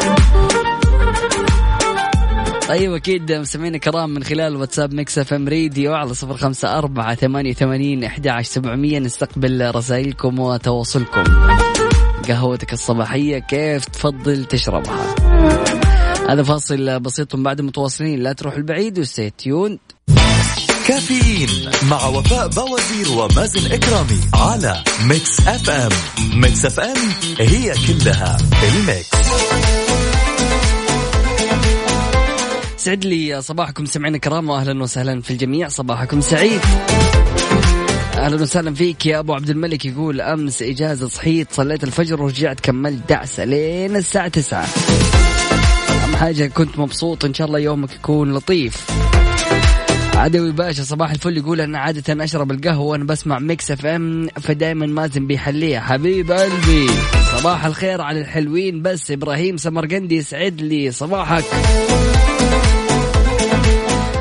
طيب 2.68 2.94
أكيد 2.94 3.32
مستمعينا 3.32 3.76
الكرام 3.76 4.10
من 4.10 4.24
خلال 4.24 4.56
واتساب 4.56 4.94
Mix 4.94 5.18
FM 5.18 5.48
Radio 5.48 5.94
على 5.94 6.14
صفر 6.14 6.36
خمسة 6.36 6.78
أربعة 6.78 7.14
ثمانية 7.14 7.50
وثمانين 7.50 8.04
أحد 8.04 8.28
عشر 8.28 8.50
سبعمية. 8.50 8.98
نستقبل 8.98 9.74
رسائلكم 9.74 10.38
وتواصلكم. 10.38 11.24
قهوتك 12.28 12.72
الصباحية 12.72 13.38
كيف 13.38 13.84
تفضل 13.84 14.44
تشربها؟ 14.44 15.77
هذا 16.28 16.42
فاصل 16.42 17.00
بسيط 17.00 17.36
بعد 17.36 17.60
متواصلين. 17.60 18.22
لا 18.22 18.32
تروح 18.32 18.54
البعيد 18.54 18.98
و 18.98 19.06
stay 19.06 19.38
tuned 19.38 19.78
كافيين 20.88 21.48
مع 21.90 22.06
وفاء 22.06 22.48
بوازير 22.48 23.10
ومازن 23.18 23.72
إكرامي 23.72 24.20
على 24.34 24.82
Mix 25.08 25.40
FM 25.40 25.90
Mix 26.34 26.64
FM 26.64 26.96
هي 27.38 27.74
كلها 27.86 28.38
ال 28.62 28.71
mix. 28.71 29.08
سعد 32.76 33.04
لي 33.04 33.42
صباحكم 33.42 33.86
سمعنا 33.86 34.18
كرام 34.18 34.50
واهلا 34.50 34.82
وسهلا 34.82 35.20
في 35.20 35.30
الجميع. 35.30 35.68
صباحكم 35.68 36.20
سعيد. 36.20 36.60
أهلا 38.14 38.42
وسهلا 38.42 38.74
فيك 38.74 39.06
يا 39.06 39.18
أبو 39.18 39.34
عبد 39.34 39.50
الملك 39.50 39.84
يقول 39.84 40.20
أمس 40.20 40.62
إجازة 40.62 41.08
صحيت 41.08 41.48
صليت 41.52 41.84
الفجر 41.84 42.22
ورجعت 42.22 42.60
كملت 42.60 43.08
دعسه 43.08 43.44
لين 43.44 43.96
الساعة 43.96 44.28
9 44.28 44.66
حاجة 46.18 46.46
كنت 46.46 46.78
مبسوط. 46.78 47.24
إن 47.24 47.34
شاء 47.34 47.46
الله 47.46 47.58
يومك 47.58 47.94
يكون 47.94 48.34
لطيف. 48.34 48.86
عدوي 50.14 50.52
باشا 50.52 50.82
صباح 50.82 51.10
الفل. 51.10 51.36
يقول 51.36 51.60
أنا 51.60 51.78
عادة 51.78 52.24
أشرب 52.24 52.50
القهوة 52.50 52.86
وأنا 52.86 53.04
بسمع 53.04 53.38
Mix 53.38 53.70
FM 53.70 54.28
فدائما 54.40 54.86
مازن 54.86 55.26
بيحليها. 55.26 55.80
حبيب 55.80 56.32
قلبي 56.32 56.88
صباح 57.38 57.64
الخير 57.64 58.00
على 58.00 58.20
الحلوين. 58.20 58.82
بس 58.82 59.10
إبراهيم 59.10 59.56
سمرقندي 59.56 60.16
يسعد 60.16 60.60
لي 60.60 60.90
صباحك. 60.90 61.44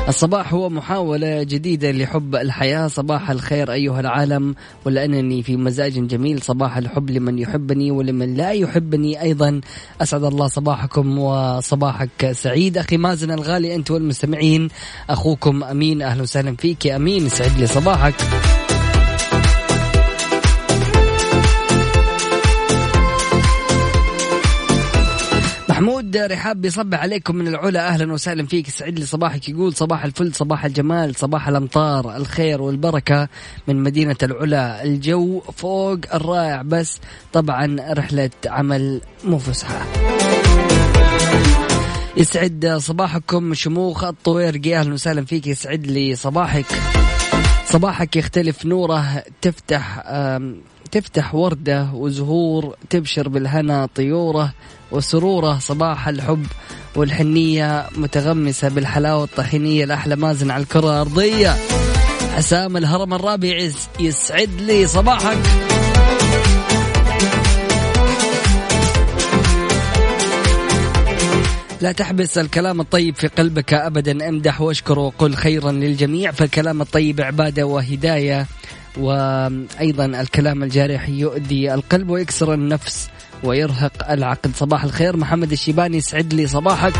الصباح 0.08 0.54
هو 0.54 0.68
محاولة 0.68 1.42
جديدة 1.42 1.90
لحب 1.90 2.36
الحياة. 2.36 2.88
صباح 2.88 3.30
الخير 3.30 3.72
أيها 3.72 4.00
العالم. 4.00 4.54
ولأنني 4.84 5.42
في 5.42 5.56
مزاج 5.56 6.06
جميل. 6.06 6.42
صباح 6.42 6.76
الحب 6.76 7.10
لمن 7.10 7.38
يحبني 7.38 7.90
ولمن 7.90 8.34
لا 8.34 8.50
يحبني 8.50 9.22
أيضا. 9.22 9.60
أسعد 10.00 10.24
الله 10.24 10.46
صباحكم 10.46 11.18
وصباحك 11.18 12.32
سعيد. 12.32 12.78
أخي 12.78 12.96
مازن 12.96 13.30
الغالي 13.30 13.74
أنت 13.74 13.90
والمستمعين. 13.90 14.68
أخوكم 15.10 15.64
أمين. 15.64 16.02
أهلا 16.02 16.22
وسهلا 16.22 16.56
فيك. 16.56 16.86
يا 16.86 16.96
أمين. 16.96 17.28
سعد 17.28 17.58
لي 17.60 17.66
صباحك. 17.66 18.14
محمود 25.78 26.16
رحاب 26.16 26.60
بيصبح 26.60 27.00
عليكم 27.00 27.36
من 27.36 27.48
العلا. 27.48 27.88
أهلا 27.88 28.12
وسهلا 28.12 28.46
فيك. 28.46 28.70
سعد 28.70 28.98
لي 28.98 29.06
صباحك 29.06 29.48
يقول 29.48 29.74
صباح 29.74 30.04
الفل 30.04 30.34
صباح 30.34 30.64
الجمال 30.64 31.14
صباح 31.14 31.48
الأمطار 31.48 32.16
الخير 32.16 32.62
والبركة 32.62 33.28
من 33.68 33.82
مدينة 33.82 34.16
العلا. 34.22 34.84
الجو 34.84 35.40
فوق 35.40 35.98
الرائع 36.14 36.62
بس 36.62 37.00
طبعا 37.32 37.76
رحلة 37.80 38.30
عمل 38.46 39.00
مو 39.24 39.38
فسحة. 39.38 39.86
يسعد 42.16 42.76
صباحكم 42.80 43.54
شموخ 43.54 44.04
الطويرقي. 44.04 44.76
أهلا 44.76 44.92
وسهلا 44.92 45.24
فيك. 45.24 45.46
يسعد 45.46 45.86
لي 45.86 46.16
صباحك. 46.16 46.66
صباحك 47.66 48.16
يختلف 48.16 48.66
نوره. 48.66 49.22
تفتح 49.42 50.04
تفتح 50.90 51.34
وردة 51.34 51.90
وزهور 51.92 52.76
تبشر 52.90 53.28
بالهنا 53.28 53.88
طيورة. 53.94 54.52
وسروره 54.92 55.58
صباح 55.58 56.08
الحب 56.08 56.46
والحنية 56.96 57.88
متغمسة 57.96 58.68
بالحلاوة 58.68 59.24
الطحينية 59.24 59.84
الأحلى 59.84 60.16
مازن 60.16 60.50
على 60.50 60.62
الكرة 60.62 60.90
الأرضية. 60.90 61.56
حسام 62.36 62.76
الهرم 62.76 63.14
الرابع 63.14 63.70
يسعد 64.00 64.50
لي 64.60 64.86
صباحك. 64.86 65.38
لا 71.80 71.92
تحبس 71.92 72.38
الكلام 72.38 72.80
الطيب 72.80 73.16
في 73.16 73.26
قلبك 73.26 73.74
ابدا 73.74 74.28
امدح 74.28 74.60
واشكر 74.60 74.98
وقل 74.98 75.34
خيرا 75.34 75.72
للجميع 75.72 76.30
فالكلام 76.30 76.80
الطيب 76.80 77.20
عبادة 77.20 77.66
وهداية. 77.66 78.46
وأيضا 78.98 80.04
الكلام 80.06 80.62
الجارح 80.62 81.08
يؤذي 81.08 81.74
القلب 81.74 82.10
ويكسر 82.10 82.54
النفس 82.54 83.08
ويرهق 83.44 84.10
العقل. 84.10 84.50
صباح 84.54 84.84
الخير 84.84 85.16
محمد 85.16 85.52
الشيباني 85.52 85.96
يسعد 85.96 86.34
لي 86.34 86.46
صباحك. 86.46 86.92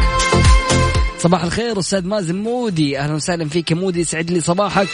صباح 1.19 1.45
الخير 1.45 1.78
أستاذ 1.78 2.07
مازن 2.07 2.37
مودي. 2.37 2.99
أهلا 2.99 3.14
وسهلا 3.14 3.49
فيك 3.49 3.73
مودي 3.73 4.00
يسعد 4.00 4.31
لي 4.31 4.40
صباحك. 4.40 4.88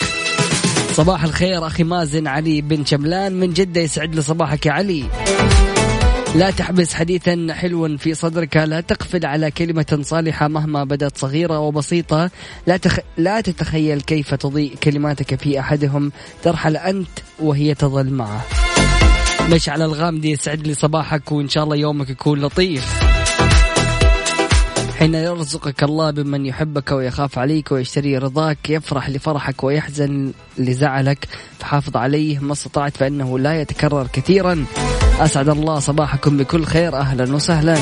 صباح 0.92 1.25
الخير 1.25 1.66
أخي 1.66 1.84
مازن 1.84 2.26
علي 2.26 2.61
بن 2.61 2.84
شملان. 2.84 3.32
من 3.32 3.52
جدة 3.52 3.80
يسعد 3.80 4.14
لي 4.14 4.23
صباحك 4.23 4.66
يا 4.66 4.73
علي. 4.73 5.04
لا 6.35 6.51
تحبس 6.51 6.94
حديثا 6.94 7.47
حلوا 7.51 7.97
في 7.97 8.14
صدرك 8.14 8.57
لا 8.57 8.81
تقفل 8.81 9.27
على 9.27 9.51
كلمة 9.51 9.99
صالحة 10.03 10.49
مهما 10.49 10.85
بدت 10.85 11.18
صغيرة 11.18 11.59
وبسيطة 11.59 12.31
لا, 12.66 12.77
تخ... 12.77 12.99
لا 13.16 13.40
تتخيل 13.40 14.01
كيف 14.01 14.35
تضيء 14.35 14.75
كلماتك 14.83 15.35
في 15.35 15.61
أحدهم 15.61 16.12
ترحل 16.42 16.77
أنت 16.77 17.09
وهي 17.38 17.75
تظل 17.75 18.11
معه. 18.11 18.44
مشعل 19.51 19.83
الغامدي 19.83 20.31
يسعد 20.31 20.66
لي 20.66 20.75
صباحك 20.75 21.33
وإن 21.33 21.49
شاء 21.49 21.64
الله 21.64 21.77
يومك 21.77 22.11
يكون 22.11 22.40
لطيف. 22.40 23.05
حين 24.99 25.14
يرزقك 25.14 25.83
الله 25.83 26.11
بمن 26.11 26.47
يحبك 26.47 26.92
ويخاف 26.92 27.38
عليك 27.38 27.73
ويشتري 27.73 28.18
رضاك 28.18 28.70
يفرح 28.70 29.11
لفرحك 29.11 29.64
ويحزن 29.64 30.33
لزعلك. 30.59 31.29
فحافظ 31.59 31.97
عليه 31.97 32.38
ما 32.38 32.53
استطعت 32.53 32.97
فإنه 32.97 33.38
لا 33.38 33.61
يتكرر 33.61 34.07
كثيرا. 34.12 34.64
أسعد 35.20 35.48
الله 35.48 35.79
صباحكم 35.79 36.37
بكل 36.37 36.64
خير. 36.64 36.96
أهلا 36.96 37.35
وسهلا. 37.35 37.77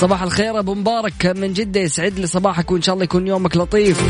صباح 0.00 0.22
الخير 0.22 0.58
أبو 0.58 0.74
مبارك 0.74 1.26
من 1.26 1.52
جدة. 1.52 1.80
يسعد 1.80 2.18
لي 2.18 2.26
صباحك 2.26 2.70
وإن 2.70 2.82
شاء 2.82 2.92
الله 2.92 3.04
يكون 3.04 3.26
يومك 3.26 3.56
لطيف. 3.56 4.02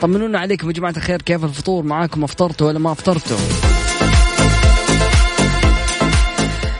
طمنونا 0.00 0.38
عليكم 0.38 0.68
يا 0.68 0.72
جماعة 0.72 0.94
الخير. 0.96 1.22
كيف 1.22 1.44
الفطور 1.44 1.84
معاكم؟ 1.84 2.24
أفطرتوا 2.24 2.68
ولا 2.68 2.78
ما 2.78 2.92
أفطرتوا؟ 2.92 3.36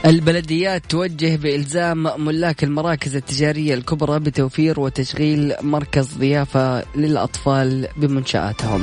البلديات 0.05 0.83
توجه 0.89 1.35
بإلزام 1.35 2.25
ملاك 2.25 2.63
المراكز 2.63 3.15
التجارية 3.15 3.73
الكبرى 3.73 4.19
بتوفير 4.19 4.79
وتشغيل 4.79 5.53
مركز 5.61 6.13
ضيافة 6.17 6.83
للأطفال 6.95 7.87
بمنشآتهم. 7.97 8.81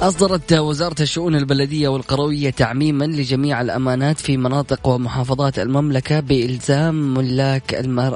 أصدرت 0.00 0.52
وزارة 0.52 1.02
الشؤون 1.02 1.36
البلدية 1.36 1.88
والقروية 1.88 2.50
تعميما 2.50 3.04
لجميع 3.04 3.60
الأمانات 3.60 4.18
في 4.18 4.36
مناطق 4.36 4.88
ومحافظات 4.88 5.58
المملكة 5.58 6.20
بإلزام 6.20 7.14
ملاك 7.14 7.74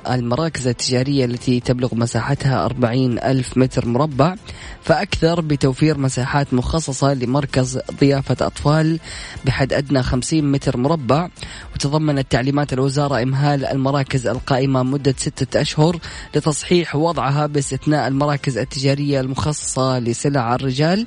المراكز 0.09 0.69
التجارية 0.69 1.25
التي 1.25 1.61
تبلغ 1.61 1.95
مساحتها 1.95 2.65
40 2.65 3.19
ألف 3.19 3.57
متر 3.57 3.87
مربع 3.87 4.35
فأكثر 4.83 5.41
بتوفير 5.41 5.99
مساحات 5.99 6.55
مخصصة 6.55 7.15
لمركز 7.15 7.79
ضيافة 8.01 8.47
أطفال 8.47 8.99
بحد 9.45 9.73
أدنى 9.73 10.03
50 10.03 10.53
متر 10.53 10.77
مربع. 10.77 11.29
وتضمنت 11.75 12.31
تعليمات 12.31 12.73
الوزارة 12.73 13.23
إمهال 13.23 13.65
المراكز 13.65 14.27
القائمة 14.27 14.83
مدة 14.83 15.15
ستة 15.19 15.61
أشهر 15.61 15.99
لتصحيح 16.35 16.97
وضعها 16.97 17.47
باستثناء 17.47 18.09
المراكز 18.09 18.59
التجارية 18.59 19.21
المخصصة 19.21 19.99
لسلع 19.99 20.55
الرجال. 20.55 21.07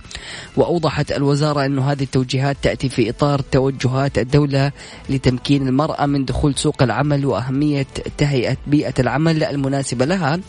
وأوضحت 0.67 1.12
الوزارة 1.12 1.65
أن 1.65 1.80
هذه 1.80 2.03
التوجيهات 2.03 2.58
تأتي 2.62 2.89
في 2.89 3.10
إطار 3.10 3.41
توجهات 3.41 4.17
الدولة 4.17 4.71
لتمكين 5.10 5.67
المرأة 5.67 6.06
من 6.06 6.25
دخول 6.25 6.56
سوق 6.56 6.84
العمل 6.84 7.25
وأهمية 7.25 7.88
تهيئة 8.17 8.58
بيئة 8.67 8.93
العمل 8.99 9.43
المناسبة 9.43 10.06
لها 10.06 10.39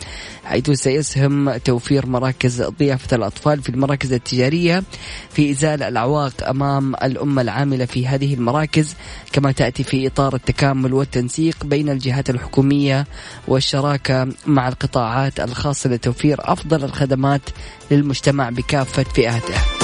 حيث 0.44 0.70
سيسهم 0.70 1.56
توفير 1.56 2.06
مراكز 2.06 2.62
ضيافة 2.62 3.16
الأطفال 3.16 3.62
في 3.62 3.68
المراكز 3.68 4.12
التجارية 4.12 4.82
في 5.30 5.50
إزالة 5.50 5.88
الأعواق 5.88 6.48
أمام 6.48 6.94
الأمة 6.94 7.42
العاملة 7.42 7.84
في 7.84 8.06
هذه 8.06 8.34
المراكز 8.34 8.94
كما 9.32 9.52
تأتي 9.52 9.82
في 9.82 10.06
إطار 10.06 10.34
التكامل 10.34 10.94
والتنسيق 10.94 11.64
بين 11.64 11.88
الجهات 11.88 12.30
الحكومية 12.30 13.06
والشراكة 13.48 14.28
مع 14.46 14.68
القطاعات 14.68 15.40
الخاصة 15.40 15.90
لتوفير 15.90 16.36
أفضل 16.40 16.84
الخدمات 16.84 17.42
للمجتمع 17.90 18.50
بكافة 18.50 19.02
فئاته. 19.02 19.77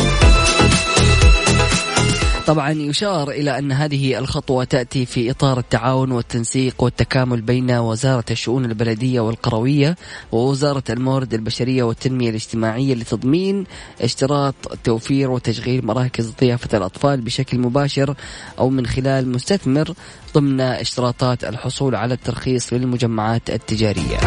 طبعا 2.47 2.71
يشار 2.71 3.31
إلى 3.31 3.59
أن 3.59 3.73
هذه 3.73 4.19
الخطوة 4.19 4.65
تأتي 4.65 5.07
في 5.07 5.31
إطار 5.31 5.59
التعاون 5.59 6.13
والتنسيق 6.13 6.83
والتكامل 6.83 7.41
بين 7.41 7.71
وزارة 7.71 8.25
الشؤون 8.31 8.65
البلدية 8.65 9.21
والقروية 9.21 9.97
ووزارة 10.33 10.83
الموارد 10.91 11.35
البشرية 11.35 11.83
والتنمية 11.83 12.31
الاجتماعية 12.31 12.95
لتضمين 12.95 13.65
اشتراط 14.01 14.55
توفير 14.85 15.31
وتشغيل 15.31 15.87
مراكز 15.87 16.33
ضيافة 16.41 16.79
الأطفال 16.79 17.21
بشكل 17.21 17.59
مباشر 17.59 18.15
أو 18.59 18.71
من 18.71 18.87
خلال 18.87 19.29
مستثمر 19.29 19.95
ضمن 20.35 20.61
اشتراطات 20.61 21.45
الحصول 21.45 21.95
على 21.95 22.15
الترخيص 22.15 22.73
للمجمعات 22.73 23.51
التجارية. 23.51 24.19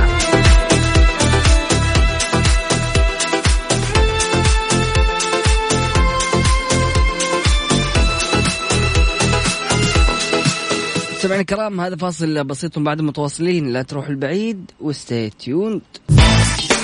مستمعينا 11.27 11.41
الكرام 11.41 11.81
هذا 11.81 11.95
فاصل 11.95 12.43
بسيط 12.43 12.79
بعد 12.79 13.01
متواصلين. 13.01 13.73
لا 13.73 13.81
تروحوا 13.81 14.09
البعيد 14.09 14.71
و 14.81 14.91
stay 14.91 15.29
tuned. 15.29 15.81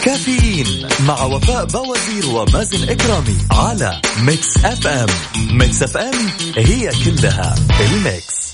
كافيين 0.03 0.87
مع 1.07 1.23
وفاء 1.23 1.65
بوازير 1.65 2.25
ومازن 2.35 2.89
إكرامي 2.89 3.37
على 3.51 4.01
Mix 4.23 4.57
FM. 4.65 5.07
Mix 5.57 5.83
FM 5.83 6.13
هي 6.57 6.91
كلها 7.05 7.55
ال 7.79 7.94
mix. 7.94 8.53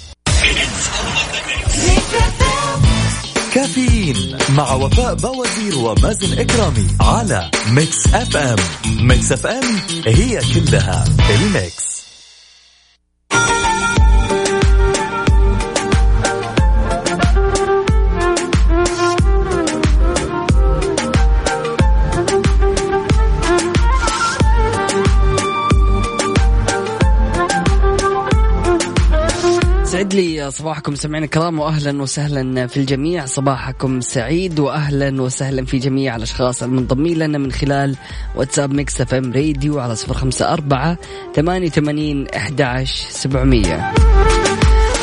كافيين 3.54 4.38
مع 4.50 4.74
وفاء 4.74 5.16
بوازير 5.16 5.78
ومازن 5.78 6.40
إكرامي 6.40 6.88
على 7.02 7.52
Mix 7.72 8.08
FM. 8.14 8.58
Mix 9.08 9.32
FM 9.32 9.64
هي 10.06 10.42
كلها 10.54 11.06
ال 11.30 11.42
mix. 11.42 11.89
يسعد 30.00 30.14
لي 30.14 30.52
صباحكم 30.52 30.96
سمعنا 30.96 31.26
الكرام 31.26 31.60
واهلا 31.60 32.02
وسهلا 32.02 32.68
في 32.68 32.78
الجميع. 32.78 33.26
صباحكم 33.26 34.02
سعيد 34.02 34.60
واهلا 34.60 35.22
وسهلا 35.22 35.66
في 35.66 35.78
جميع 35.78 36.16
الأشخاص 36.16 36.64
المنضمين 36.64 37.18
لنا 37.18 37.38
من 37.38 37.52
خلال 37.52 37.96
واتساب 38.36 38.74
Mix 38.74 39.02
FM 39.02 39.34
Radio 39.34 39.80
على 39.80 39.96
صفر 39.96 40.14
خمسة 40.14 40.54
أربعة 40.54 40.98
ثمانية 41.36 41.68
وثمانين 41.68 42.28
أحد 42.28 42.84
سبعمية. 43.10 43.94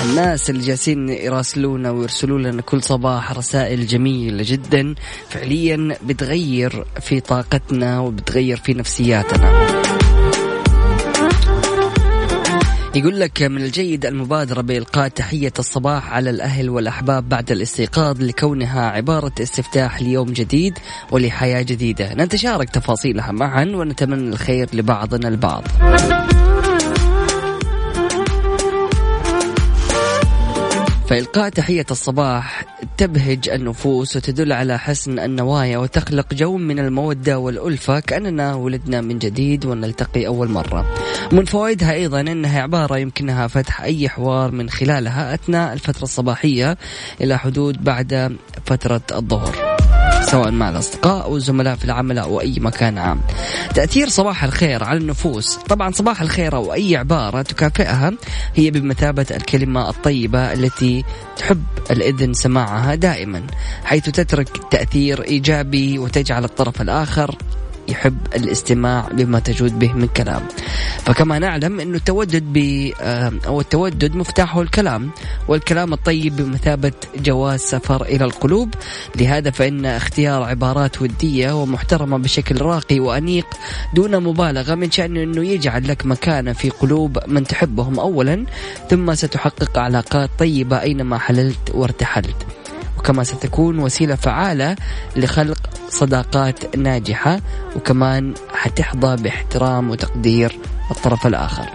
الناس 0.05 0.51
اللي 0.51 0.67
جالسين 0.67 1.09
يراسلونا 1.09 1.91
ويرسلوا 1.91 2.39
لنا 2.39 2.63
كل 2.63 2.83
صباح 2.83 3.33
رسائل 3.33 3.87
جميلة 3.87 4.45
جدا 4.47 4.95
فعليا 5.29 5.97
بتغير 6.07 6.85
في 7.01 7.21
طاقتنا 7.21 8.01
وبتغير 8.01 8.57
في 8.57 8.75
نفسياتنا. 8.75 9.86
يقول 12.97 13.21
لك 13.21 13.43
من 13.43 13.63
الجيد 13.63 14.07
المبادرة 14.07 14.61
بإلقاء 14.61 15.09
تحية 15.09 15.53
الصباح 15.59 16.13
على 16.13 16.31
الأهل 16.31 16.71
والأحباب 16.71 17.29
بعد 17.29 17.51
الاستيقاظ 17.51 18.23
لكونها 18.23 18.91
عبارة 18.91 19.33
استفتاح 19.41 20.03
ليوم 20.03 20.29
جديد 20.33 20.79
ولحياة 21.11 21.63
جديدة. 21.63 22.15
نتشارك 22.15 22.71
تفاصيلها 22.71 23.33
معا 23.33 23.65
ونتمنى 23.65 24.29
الخير 24.29 24.69
لبعضنا 24.73 25.29
البعض. 25.29 25.63
فإلقاء 31.09 31.49
تحية 31.49 31.87
الصباح 31.91 32.65
تبهج 32.97 33.49
النفوس 33.49 34.17
وتدل 34.17 34.53
على 34.53 34.79
حسن 34.79 35.19
النوايا 35.19 35.79
وتخلق 35.79 36.35
جو 36.35 36.57
من 36.57 36.79
المودة 36.79 37.39
والألفة 37.39 38.01
كأننا 38.01 38.55
ولدنا 38.55 39.01
من 39.01 39.19
جديد 39.19 39.65
ونلتقي 39.65 40.27
أول 40.27 40.49
مرة. 40.49 40.87
من 41.33 41.45
فوائدها 41.45 41.93
أيضا 41.93 42.21
أنها 42.21 42.63
عبارة 42.63 42.99
يمكنها 42.99 43.47
فتح 43.47 43.81
أي 43.81 44.09
حوار 44.09 44.51
من 44.51 44.71
خلالها 44.71 45.35
أثناء 45.35 45.73
الفترة 45.73 46.03
الصباحية 46.03 46.79
إلى 47.21 47.39
حدود 47.39 47.85
بعد 47.85 48.37
فترة 48.65 49.03
الظهر. 49.13 49.76
سواء 50.27 50.51
مع 50.51 50.69
الأصدقاء 50.69 51.25
أو 51.25 51.37
الزملاء 51.37 51.77
في 51.77 51.85
العمل 51.85 52.19
أو 52.19 52.41
أي 52.41 52.55
مكان 52.59 52.99
عام. 52.99 53.21
تأثير 53.75 54.09
صباح 54.09 54.45
الخير 54.45 54.85
على 54.85 54.99
النفوس. 54.99 55.57
طبعا 55.57 55.91
صباح 55.91 56.23
الخير 56.23 56.57
أو 56.57 56.75
أي 56.75 56.97
عبارة 56.97 57.43
تكافئها 57.43 58.13
هي 58.55 58.71
بمثابة 58.71 59.27
الكلمة 59.31 59.91
الطيبة 59.91 60.53
التي 60.53 61.05
تحب 61.37 61.65
الإذن 61.91 62.33
سماعها 62.33 62.95
دائما 62.95 63.43
حيث 63.85 64.05
تترك 64.05 64.49
تأثير 64.71 65.23
إيجابي 65.23 65.99
وتجعل 65.99 66.45
الطرف 66.45 66.83
الآخر 66.83 67.35
يحب 67.89 68.17
الاستماع 68.35 69.09
بما 69.13 69.39
تجود 69.39 69.79
به 69.79 69.93
من 69.93 70.07
كلام. 70.07 70.43
فكما 71.05 71.39
نعلم 71.39 71.81
أنه 71.81 71.97
التودد 71.97 72.43
ب 72.43 72.91
آه، 73.01 73.33
أو 73.47 73.61
التودد 73.61 74.17
مفتاحه 74.17 74.63
الكلام 74.63 75.11
والكلام 75.49 75.93
الطيب 75.93 76.37
بمثابة 76.37 76.93
جواز 77.17 77.61
سفر 77.61 78.03
إلى 78.03 78.25
القلوب. 78.25 78.75
لهذا 79.17 79.51
فإن 79.51 79.87
اختيار 79.87 80.43
عبارات 80.43 81.03
ودية 81.03 81.63
ومحترمة 81.63 82.19
بشكل 82.19 82.63
راقي 82.63 83.01
وأنيق 83.01 83.47
دون 83.95 84.23
مبالغة 84.23 84.75
من 84.75 84.91
شأنه 84.91 85.23
أنه 85.23 85.47
يجعل 85.47 85.89
لك 85.89 86.07
مكانة 86.07 86.53
في 86.53 86.71
قلوب 86.71 87.19
من 87.27 87.45
تحبهم 87.45 88.01
أولا 88.01 88.45
ثم 88.91 89.15
ستحقق 89.15 89.79
علاقات 89.79 90.31
طيبة 90.39 90.83
أينما 90.83 91.19
حللت 91.19 91.71
وارتحلت. 91.75 92.56
وكما 93.07 93.25
ستكون 93.25 93.79
وسيلة 93.79 94.15
فعالة 94.15 94.77
لخلق 95.17 95.59
صداقات 95.89 96.77
ناجحة 96.77 97.41
وكمان 97.77 98.35
حتحظى 98.55 99.23
باحترام 99.23 99.91
وتقدير 99.91 100.59
الطرف 100.91 101.27
الآخر. 101.27 101.67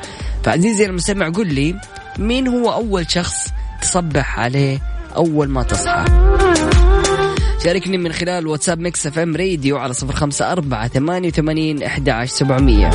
فعزيزي 0.43 0.85
المستمع 0.85 1.29
قل 1.29 1.53
لي 1.53 1.75
مين 2.19 2.47
هو 2.47 2.73
أول 2.73 3.11
شخص 3.11 3.35
تصبح 3.81 4.39
عليه 4.39 4.79
أول 5.15 5.49
ما 5.49 5.63
تصحى؟ 5.63 6.05
شاركني 7.63 7.97
من 7.97 8.13
خلال 8.13 8.47
واتساب 8.47 8.79
Mix 8.79 9.07
FM 9.07 9.35
Radio 9.35 9.77
على 9.77 9.93
صفر 9.93 10.13
خمسة 10.13 10.51
أربعة 10.51 10.87
ثمانية 10.87 11.27
وثمانين 11.27 11.83
إحدى 11.83 12.27
سبعمية. 12.27 12.89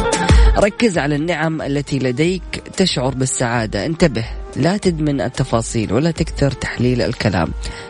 ركز 0.58 0.98
على 0.98 1.16
النعم 1.16 1.62
التي 1.62 1.98
لديك 1.98 2.62
تشعر 2.76 3.14
بالسعادة. 3.14 3.86
انتبه. 3.86 4.24
لا 4.56 4.76
تدمن 4.76 5.20
التفاصيل 5.20 5.92
ولا 5.92 6.10
تكثر 6.10 6.50
تحليل 6.50 7.02
الكلام. 7.02 7.48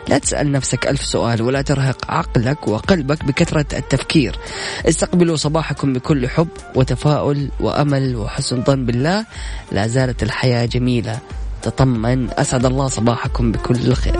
لا 0.09 0.17
تسأل 0.17 0.51
نفسك 0.51 0.87
ألف 0.87 1.05
سؤال 1.05 1.41
ولا 1.41 1.61
ترهق 1.61 2.11
عقلك 2.11 2.67
وقلبك 2.67 3.23
بكثرة 3.25 3.65
التفكير. 3.77 4.39
استقبلوا 4.85 5.35
صباحكم 5.35 5.93
بكل 5.93 6.29
حب 6.29 6.47
وتفاؤل 6.75 7.49
وأمل 7.59 8.15
وحسن 8.15 8.63
ظن 8.63 8.85
بالله. 8.85 9.25
لا 9.71 9.87
زالت 9.87 10.23
الحياة 10.23 10.65
جميلة. 10.65 11.19
تطمن 11.61 12.29
أسعد 12.31 12.65
الله 12.65 12.87
صباحكم 12.87 13.51
بكل 13.51 13.93
خير. 13.93 14.17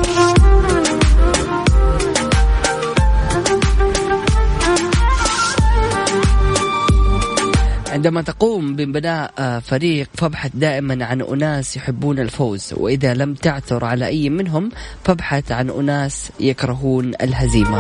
عندما 7.98 8.22
تقوم 8.22 8.76
ببناء 8.76 9.34
آه، 9.40 9.60
فريق 9.60 10.10
فابحث 10.14 10.52
دائما 10.54 11.06
عن 11.06 11.22
أناس 11.22 11.78
يحبون 11.78 12.20
الفوز 12.20 12.74
وإذا 12.78 13.14
لم 13.14 13.34
تعثر 13.34 13.86
على 13.86 14.06
أي 14.06 14.30
منهم 14.30 14.70
فابحث 15.04 15.52
عن 15.52 15.70
أناس 15.70 16.32
يكرهون 16.40 17.12
الهزيمة. 17.22 17.80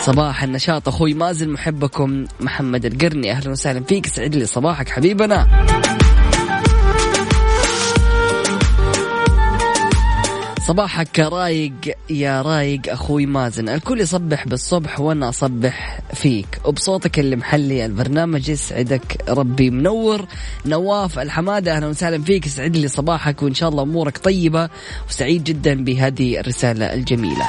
صباح 0.00 0.42
النشاط 0.42 0.88
أخوي 0.88 1.14
مازن 1.14 1.48
محبكم 1.48 2.24
محمد 2.40 2.84
القرني. 2.84 3.32
أهلا 3.32 3.50
وسهلا 3.50 3.80
فيك 3.84 4.06
سعد 4.06 4.34
لي 4.34 4.46
صباحك 4.46 4.88
حبيبنا. 4.88 5.46
صباحك 10.68 11.18
رايق 11.18 11.72
يا 12.10 12.42
رايق 12.42 12.80
أخوي 12.88 13.26
مازن. 13.26 13.68
الكل 13.68 14.00
يصبح 14.00 14.48
بالصبح 14.48 15.00
وأنا 15.00 15.28
أصبح 15.28 16.00
فيك. 16.14 16.60
وبصوتك 16.64 17.18
اللي 17.18 17.36
محلي 17.36 17.86
البرنامج 17.86 18.48
يسعدك 18.48 19.24
ربي. 19.28 19.70
منور 19.70 20.26
نواف 20.66 21.18
الحمادة 21.18 21.76
أهلا 21.76 21.86
وسهلا 21.86 22.22
فيك. 22.22 22.46
يسعد 22.46 22.76
لي 22.76 22.88
صباحك 22.88 23.42
وإن 23.42 23.54
شاء 23.54 23.68
الله 23.68 23.82
أمورك 23.82 24.18
طيبة. 24.18 24.68
وسعيد 25.08 25.44
جدا 25.44 25.84
بهذه 25.84 26.40
الرسالة 26.40 26.94
الجميلة. 26.94 27.48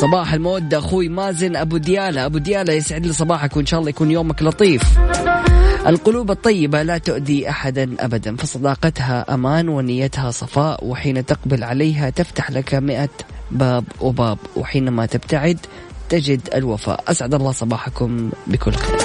صباح 0.00 0.32
المودة 0.32 0.78
أخوي 0.78 1.08
مازن. 1.08 1.56
أبو 1.56 1.76
ديالة 1.76 2.26
أبو 2.26 2.38
ديالة 2.38 2.72
يسعد 2.72 3.06
لي 3.06 3.12
صباحك 3.12 3.56
وإن 3.56 3.66
شاء 3.66 3.80
الله 3.80 3.90
يكون 3.90 4.10
يومك 4.10 4.42
لطيف. 4.42 4.82
القلوب 5.86 6.30
الطيبة 6.30 6.82
لا 6.82 6.98
تؤذي 6.98 7.48
أحدا 7.48 7.96
أبدا 8.00 8.36
فصداقتها 8.36 9.34
أمان 9.34 9.68
ونيتها 9.68 10.30
صفاء 10.30 10.84
وحين 10.84 11.26
تقبل 11.26 11.64
عليها 11.64 12.10
تفتح 12.10 12.50
لك 12.50 12.74
مئة 12.74 13.08
باب 13.50 13.84
وباب 14.00 14.38
وحينما 14.56 15.06
تبتعد 15.06 15.58
تجد 16.08 16.40
الوفاء. 16.54 17.04
أسعد 17.08 17.34
الله 17.34 17.52
صباحكم 17.52 18.30
بكل 18.46 18.72
خير. 18.72 18.96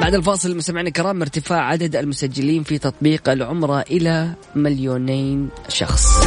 بعد 0.00 0.14
الفاصل 0.14 0.56
مستمعينا 0.56 0.88
الكرام 0.88 1.22
ارتفاع 1.22 1.60
عدد 1.60 1.96
المسجلين 1.96 2.62
في 2.62 2.78
تطبيق 2.78 3.28
العمرة 3.28 3.80
إلى 3.80 4.32
مليونين 4.54 5.48
شخص. 5.68 6.26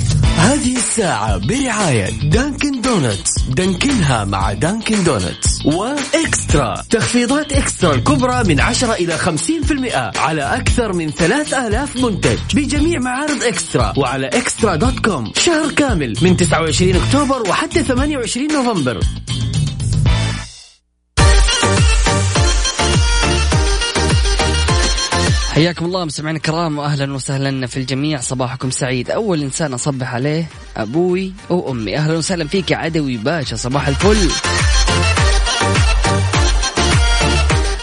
هذه 0.41 0.77
الساعة 0.77 1.37
برعاية 1.37 2.09
Dunkin' 2.23 2.81
Donuts 2.81 3.31
دانكنها 3.49 4.25
مع 4.25 4.53
Dunkin' 4.53 5.03
Donuts 5.03 5.65
و 5.65 5.82
Extra. 5.82 6.83
تخفيضات 6.89 7.53
Extra 7.53 7.95
الكبرى 7.95 8.43
من 8.43 8.59
10 8.59 8.93
إلى 8.93 9.17
50% 9.17 10.17
على 10.17 10.41
أكثر 10.41 10.93
من 10.93 11.09
3000 11.09 11.97
منتج 11.97 12.37
بجميع 12.53 12.99
معارض 12.99 13.43
Extra 13.43 13.93
وعلى 13.97 14.27
Extra 14.27 14.75
dot 14.75 14.99
com. 14.99 15.31
شهر 15.35 15.71
كامل 15.71 16.13
من 16.21 16.37
29 16.37 16.95
أكتوبر 16.95 17.49
وحتى 17.49 17.83
28 17.83 18.47
نوفمبر. 18.53 18.99
حياكم 25.61 25.85
الله 25.85 26.05
مستمعينا 26.05 26.37
الكرام 26.37 26.77
واهلا 26.77 27.13
وسهلا 27.13 27.67
في 27.67 27.77
الجميع. 27.77 28.19
صباحكم 28.19 28.69
سعيد. 28.69 29.11
أول 29.11 29.41
إنسان 29.41 29.73
أصبح 29.73 30.13
عليه 30.13 30.47
أبوي 30.77 31.33
وامي 31.49 31.97
أهلا 31.97 32.17
وسهلا 32.17 32.47
فيك 32.47 32.71
يا 32.71 32.77
عدوي 32.77 33.17
باشا. 33.17 33.55
صباح 33.55 33.87
الفل. 33.87 34.31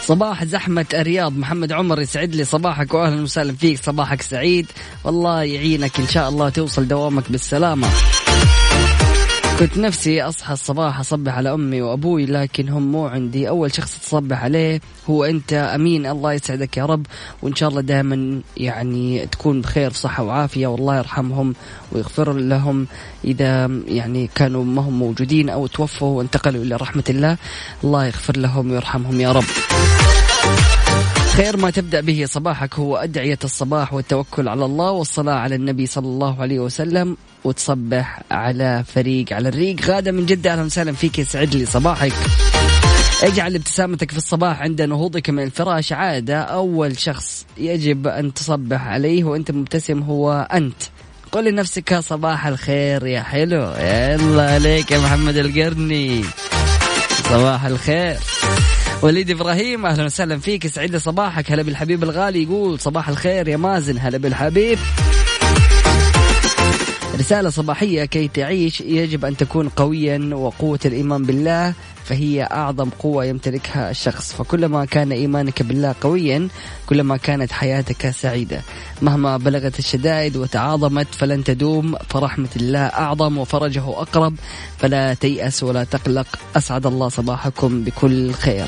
صباح 0.07 0.45
زحمة 0.45 0.87
الرياض. 0.95 1.39
محمد 1.39 1.73
عمر 1.73 2.01
يسعد 2.01 2.35
لي 2.35 2.45
صباحك 2.45 2.95
واهلا 2.95 3.23
وسهلا 3.23 3.53
فيك. 3.53 3.85
صباحك 3.85 4.23
سعيد. 4.23 4.67
والله 5.05 5.43
يعينك 5.43 6.01
إن 6.01 6.09
شاء 6.09 6.29
الله 6.29 6.49
توصل 6.49 6.89
دوامك 6.89 7.33
بالسلامة. 7.33 7.89
كنت 9.59 9.79
نفسي 9.79 10.23
أصحى 10.23 10.53
الصباح 10.53 11.01
أصبح 11.01 11.35
على 11.35 11.55
أمي 11.55 11.83
وأبوي 11.83 12.27
لكن 12.27 12.69
هم 12.69 12.93
مو 12.93 13.07
عندي. 13.07 13.49
أول 13.49 13.75
شخص 13.75 13.99
تصبح 13.99 14.45
عليه 14.45 14.81
هو 15.11 15.25
أنت. 15.25 15.53
أمين. 15.53 16.07
الله 16.07 16.33
يسعدك 16.33 16.77
يا 16.77 16.87
رب. 16.87 17.07
وإن 17.43 17.55
شاء 17.55 17.69
الله 17.69 17.81
دائما 17.81 18.41
يعني 18.57 19.27
تكون 19.27 19.61
بخير 19.61 19.93
صحة 19.93 20.23
وعافية. 20.23 20.67
والله 20.67 20.99
يرحمهم 20.99 21.55
ويغفر 21.93 22.33
لهم 22.33 22.87
إذا 23.25 23.67
يعني 23.87 24.31
كانوا 24.35 24.65
ما 24.65 24.83
هم 24.83 24.99
موجودين 24.99 25.49
أو 25.51 25.67
توفوا 25.67 26.19
وانتقلوا 26.19 26.63
إلى 26.63 26.77
رحمة 26.77 27.05
الله. 27.11 27.37
الله 27.85 28.07
يغفر 28.07 28.37
لهم 28.37 28.71
ويرحمهم 28.71 29.21
يا 29.21 29.33
رب. 29.33 29.45
خير 31.39 31.57
ما 31.57 31.71
تبدأ 31.71 32.01
به 32.01 32.25
صباحك 32.27 32.75
هو 32.75 32.97
أدعية 32.97 33.39
الصباح 33.45 33.95
والتوكل 33.95 34.49
على 34.49 34.65
الله 34.65 34.91
والصلاة 34.91 35.35
على 35.35 35.55
النبي 35.55 35.87
صلى 35.87 36.07
الله 36.07 36.43
عليه 36.43 36.59
وسلم. 36.59 37.17
وتصبح 37.45 38.21
على 38.31 38.85
فريق 38.95 39.33
على 39.33 39.49
الريق. 39.49 39.85
غادة 39.85 40.13
من 40.13 40.27
جدة 40.27 40.53
أهلا 40.53 40.63
وسهلا 40.63 40.93
فيك 40.93 41.19
يسعد 41.19 41.55
لي 41.55 41.67
صباحك. 41.67 42.13
اجعل 43.23 43.55
ابتسامتك 43.55 44.11
في 44.11 44.17
الصباح 44.17 44.63
عند 44.63 44.83
نهوضك 44.83 45.31
من 45.31 45.43
الفراش. 45.43 45.93
عادة 45.93 46.41
أول 46.41 46.99
شخص 46.99 47.47
يجب 47.59 48.07
أن 48.07 48.35
تصبح 48.35 48.87
عليه 48.87 49.25
وأنت 49.25 49.51
مبتسم 49.51 50.03
هو 50.03 50.49
أنت. 50.53 50.83
قل 51.33 51.45
لنفسك 51.45 51.99
صباح 51.99 52.47
الخير 52.47 53.07
يا 53.07 53.23
حلو. 53.23 53.63
يلا 53.79 54.51
عليك 54.55 54.91
يا 54.91 54.99
محمد 54.99 55.37
القرني. 55.37 56.25
صباح 57.31 57.65
الخير. 57.65 58.17
وليد 59.03 59.31
إبراهيم 59.31 59.87
أهلا 59.87 60.05
وسهلا 60.05 60.39
فيك. 60.39 60.79
لي 60.79 60.99
صباحك 60.99 61.53
هلا 61.53 61.63
بالحبيب 61.63 62.03
الغالي 62.03 62.43
يقول 62.43 62.81
صباح 62.81 63.09
الخير 63.09 63.49
يا 63.49 63.57
مازن. 63.57 63.99
هلا 63.99 64.19
بالحبيب. 64.19 64.79
رسالة 67.19 67.51
صباحية 67.51 68.05
كي 68.05 68.29
تعيش. 68.29 68.81
يجب 68.81 69.25
أن 69.25 69.37
تكون 69.37 69.69
قويا 69.69 70.31
وقوة 70.35 70.79
الإيمان 70.85 71.23
بالله. 71.23 71.75
فهي 72.09 72.43
أعظم 72.43 72.91
قوة 72.91 73.25
يمتلكها 73.25 73.91
الشخص. 73.91 74.33
فكلما 74.33 74.85
كان 74.85 75.13
إيمانك 75.13 75.63
بالله 75.63 75.95
قويا 76.01 76.49
كلما 76.87 77.17
كانت 77.17 77.53
حياتك 77.53 78.11
سعيدة. 78.11 78.63
مهما 79.03 79.37
بلغت 79.37 79.79
الشدائد 79.79 80.37
وتعاظمت 80.37 81.15
فلن 81.15 81.45
تدوم. 81.45 81.95
فرحمة 82.09 82.49
الله 82.57 82.79
أعظم 82.79 83.39
وفرجه 83.39 83.89
أقرب. 83.89 84.35
فلا 84.79 85.15
تيأس 85.15 85.63
ولا 85.63 85.85
تقلق. 85.85 86.27
أسعد 86.57 86.87
الله 86.87 87.09
صباحكم 87.09 87.85
بكل 87.85 88.33
خير. 88.33 88.67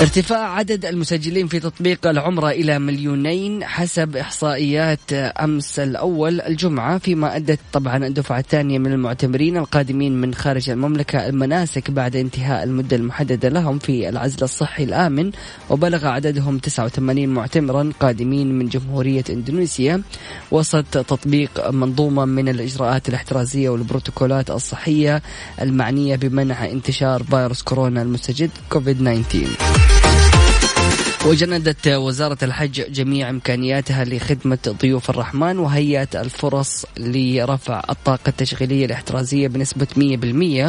ارتفاع 0.00 0.54
عدد 0.54 0.84
المسجلين 0.84 1.46
في 1.46 1.60
تطبيق 1.60 2.06
العمرة 2.06 2.50
إلى 2.50 2.78
مليونين 2.78 3.64
حسب 3.64 4.16
إحصائيات 4.16 5.12
أمس 5.12 5.78
الأول 5.78 6.40
الجمعة 6.40 6.98
فيما 6.98 7.36
أدت 7.36 7.58
طبعا 7.72 8.06
الدفعة 8.06 8.38
الثانية 8.38 8.78
من 8.78 8.92
المعتمرين 8.92 9.56
القادمين 9.56 10.20
من 10.20 10.34
خارج 10.34 10.70
المملكة 10.70 11.26
المناسك 11.26 11.90
بعد 11.90 12.16
انتهاء 12.16 12.64
المدة 12.64 12.96
المحددة 12.96 13.48
لهم 13.48 13.78
في 13.78 14.08
العزل 14.08 14.42
الصحي 14.42 14.84
الآمن 14.84 15.30
وبلغ 15.70 16.06
عددهم 16.06 16.58
89 16.58 17.28
معتمرا 17.28 17.92
قادمين 18.00 18.58
من 18.58 18.68
جمهورية 18.68 19.24
إندونيسيا. 19.30 20.02
وسط 20.50 20.84
تطبيق 20.84 21.70
منظومة 21.70 22.24
من 22.24 22.48
الإجراءات 22.48 23.08
الاحترازية 23.08 23.68
والبروتوكولات 23.68 24.50
الصحية 24.50 25.22
المعنية 25.60 26.16
بمنع 26.16 26.64
انتشار 26.64 27.22
فيروس 27.22 27.62
كورونا 27.62 28.02
المستجد 28.02 28.50
كوفيد 28.70 28.96
19 28.96 29.89
وجندت 31.26 31.88
وزارة 31.88 32.38
الحج 32.42 32.92
جميع 32.92 33.30
إمكانياتها 33.30 34.04
لخدمة 34.04 34.58
ضيوف 34.82 35.10
الرحمن 35.10 35.58
وهيأت 35.58 36.16
الفرص 36.16 36.86
لرفع 36.98 37.82
الطاقة 37.90 38.28
التشغيلية 38.28 38.86
الاحترازية 38.86 39.48
بنسبة 39.48 39.86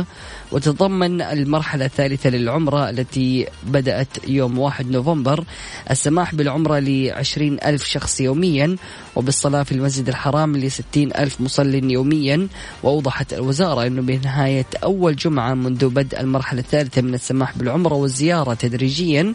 100% 0.02 0.06
وتتضمن 0.52 1.22
المرحلة 1.22 1.86
الثالثة 1.86 2.30
للعمرة 2.30 2.90
التي 2.90 3.48
بدأت 3.64 4.08
يوم 4.28 4.60
1 4.60 4.92
نوفمبر 4.92 5.44
السماح 5.92 6.36
بالعمرة 6.36 6.80
لعشرين 6.80 7.58
ألف 7.66 7.84
شخص 7.84 8.22
يوميا 8.22 8.76
وبالصلاة 9.16 9.64
في 9.64 9.72
المسجد 9.72 10.08
الحرام 10.10 10.58
لستين 10.58 11.16
ألف 11.16 11.42
مصل 11.42 11.92
يوميا. 11.92 12.48
وأوضحت 12.84 13.34
الوزارة 13.34 13.88
أنه 13.88 14.02
بنهاية 14.02 14.66
أول 14.84 15.16
جمعة 15.16 15.54
منذ 15.54 15.90
بدء 15.90 16.20
المرحلة 16.20 16.60
الثالثة 16.60 17.02
من 17.02 17.14
السماح 17.14 17.58
بالعمرة 17.58 17.94
والزيارة 17.94 18.54
تدريجيا 18.54 19.34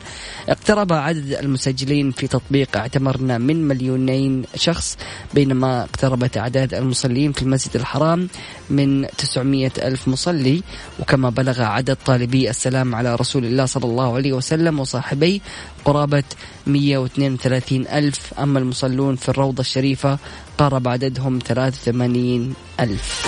اقترب 0.48 0.92
عدد 0.92 1.33
المسجلين 1.33 2.11
في 2.11 2.26
تطبيق 2.26 2.76
اعتمرنا 2.76 3.38
من 3.38 3.68
مليونين 3.68 4.44
شخص 4.55 4.98
بينما 5.35 5.83
اقتربت 5.83 6.37
أعداد 6.37 6.74
المصلين 6.74 7.33
في 7.33 7.42
المسجد 7.42 7.76
الحرام 7.76 8.29
من 8.70 9.07
900 9.18 9.70
ألف 9.83 10.09
مصلي. 10.09 10.62
وكما 11.07 11.31
بلغ 11.31 11.62
عدد 11.62 11.97
طالبي 12.07 12.51
السلام 12.51 12.95
على 12.95 13.14
رسول 13.14 13.45
الله 13.45 13.66
صلى 13.66 13.85
الله 13.85 14.14
عليه 14.14 14.33
وسلم 14.33 14.81
وصاحبيه 14.81 15.40
قرابة 15.85 16.25
132 16.66 17.87
ألف. 17.87 18.35
أما 18.38 18.59
المصلون 18.59 19.16
في 19.16 19.29
الروضة 19.29 19.61
الشريفة 19.61 20.19
قارب 20.59 20.88
عددهم 20.88 21.38
83 21.38 22.55
ألف. 22.81 23.27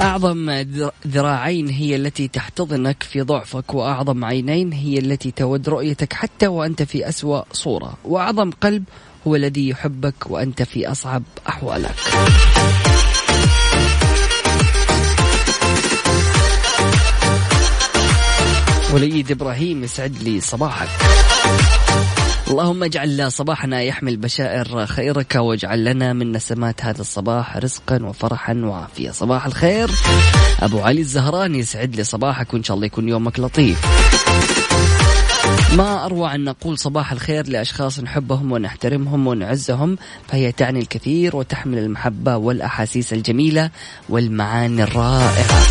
أعظم 0.00 0.64
ذراعين 1.06 1.68
هي 1.68 1.96
التي 1.96 2.28
تحتضنك 2.28 3.02
في 3.02 3.20
ضعفك 3.20 3.74
وأعظم 3.74 4.24
عينين 4.24 4.72
هي 4.72 4.98
التي 4.98 5.30
تود 5.30 5.68
رؤيتك 5.68 6.12
حتى 6.12 6.46
وأنت 6.46 6.82
في 6.82 7.08
أسوأ 7.08 7.42
صورة. 7.52 7.94
وأعظم 8.04 8.50
قلب 8.50 8.84
هو 9.26 9.36
الذي 9.36 9.68
يحبك 9.68 10.14
وأنت 10.26 10.62
في 10.62 10.90
أصعب 10.92 11.22
أحوالك. 11.48 11.94
وليد 18.92 19.30
إبراهيم 19.30 19.84
يسعد 19.84 20.22
لي 20.22 20.40
صباحك. 20.40 20.88
اللهم 22.50 22.84
اجعل 22.84 23.32
صباحنا 23.32 23.82
يحمل 23.82 24.16
بشائر 24.16 24.86
خيرك 24.86 25.34
واجعل 25.34 25.84
لنا 25.84 26.12
من 26.12 26.32
نسمات 26.32 26.84
هذا 26.84 27.00
الصباح 27.00 27.56
رزقا 27.56 28.04
وفرحا 28.04 28.54
وعافية. 28.54 29.10
صباح 29.10 29.46
الخير. 29.46 29.90
أبو 30.60 30.80
علي 30.80 31.00
الزهراني 31.00 31.58
يسعد 31.58 31.96
لي 31.96 32.04
صباحك 32.04 32.54
وإن 32.54 32.62
شاء 32.62 32.74
الله 32.74 32.86
يكون 32.86 33.08
يومك 33.08 33.40
لطيف. 33.40 33.78
ما 35.76 36.04
أروع 36.04 36.34
أن 36.34 36.44
نقول 36.44 36.78
صباح 36.78 37.12
الخير 37.12 37.48
لأشخاص 37.48 38.00
نحبهم 38.00 38.52
ونحترمهم 38.52 39.26
ونعزهم 39.26 39.98
فهي 40.28 40.52
تعني 40.52 40.78
الكثير 40.80 41.36
وتحمل 41.36 41.78
المحبة 41.78 42.36
والأحاسيس 42.36 43.12
الجميلة 43.12 43.70
والمعاني 44.08 44.82
الرائعة. 44.82 45.62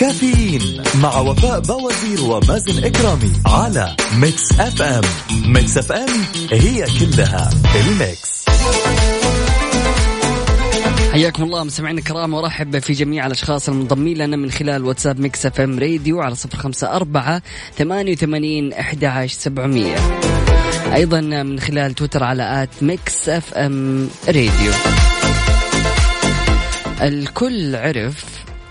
كافيين 0.00 0.82
مع 1.02 1.18
وفاء 1.18 1.60
بوازير 1.60 2.20
ومازن 2.24 2.84
إكرامي 2.84 3.32
على 3.46 3.96
ميكس 4.16 4.52
أف 4.60 4.82
أم. 4.82 5.02
ميكس 5.46 5.78
أف 5.78 5.92
أم 5.92 6.08
هي 6.52 6.84
كلها 7.00 7.50
الميكس. 7.74 8.44
حياكم 11.18 11.42
الله 11.42 11.64
مستمعينا 11.64 11.98
الكرام 11.98 12.34
وارحب 12.34 12.78
في 12.78 12.92
جميع 12.92 13.26
الأشخاص 13.26 13.68
المنضمين 13.68 14.18
لنا 14.18 14.36
من 14.36 14.50
خلال 14.50 14.84
واتساب 14.84 15.20
ميكس 15.20 15.46
إف 15.46 15.60
إم 15.60 15.78
راديو 15.78 16.20
على 16.20 16.34
صفر 16.34 16.58
خمسة 16.58 16.96
أربعة 16.96 17.42
ثمانية 17.78 18.12
وثمانين 18.12 18.72
أحد 18.72 19.04
عشر 19.04 19.38
سبعمية. 19.38 19.96
أيضا 20.94 21.20
من 21.20 21.60
خلال 21.60 21.94
تويتر 21.94 22.24
على 22.24 22.62
آت 22.62 22.82
ميكس 22.82 23.28
إف 23.28 23.54
إم 23.54 24.08
راديو. 24.26 24.72
الكل 27.02 27.76
عرف 27.76 28.24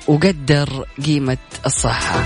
وقدر 0.07 0.85
قيمة 1.05 1.37
الصحة. 1.65 2.23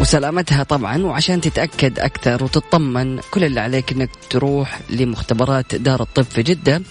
وسلامتها 0.00 0.62
طبعا 0.62 1.02
وعشان 1.02 1.40
تتأكد 1.40 1.98
أكثر 1.98 2.44
وتطمن 2.44 3.18
كل 3.30 3.44
اللي 3.44 3.60
عليك 3.60 3.92
أنك 3.92 4.10
تروح 4.30 4.80
لمختبرات 4.90 5.74
دار 5.74 6.02
الطب 6.02 6.22
في 6.22 6.42
جدة 6.42 6.82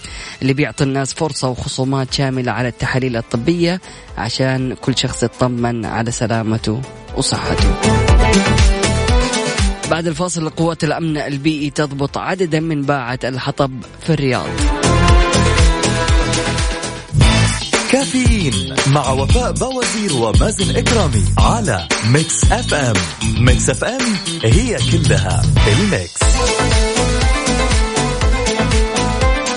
اللي 0.42 0.52
بيعطي 0.52 0.84
الناس 0.84 1.14
فرصة 1.14 1.48
وخصومات 1.48 2.12
شاملة 2.12 2.52
على 2.52 2.68
التحاليل 2.68 3.16
الطبية 3.16 3.80
عشان 4.18 4.74
كل 4.74 4.98
شخص 4.98 5.22
يطمن 5.22 5.84
على 5.84 6.10
سلامته 6.10 6.80
وصحته. 7.16 7.74
بعد 9.90 10.06
الفاصل 10.06 10.50
قوات 10.50 10.84
الأمن 10.84 11.16
البيئي 11.16 11.70
تضبط 11.70 12.18
عددا 12.18 12.60
من 12.60 12.82
باعة 12.82 13.18
الحطب 13.24 13.72
في 14.06 14.12
الرياض. 14.12 14.48
كافيين 17.90 18.74
مع 18.86 19.10
وفاء 19.10 19.52
بوازير 19.52 20.12
ومازن 20.12 20.76
إكرامي 20.76 21.24
على 21.38 21.88
ميكس 22.12 22.52
أف 22.52 22.74
أم 22.74 22.94
ميكس 23.44 23.70
أف 23.70 23.84
أم 23.84 24.00
هي 24.44 24.76
كلها 24.92 25.42
الميكس 25.68 26.20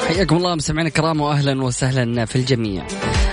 حياكم 0.07 0.35
الله 0.35 0.55
مستمعينا 0.55 0.89
الكرام 0.89 1.21
واهلا 1.21 1.63
وسهلا 1.63 2.25
في 2.25 2.35
الجميع. 2.35 2.87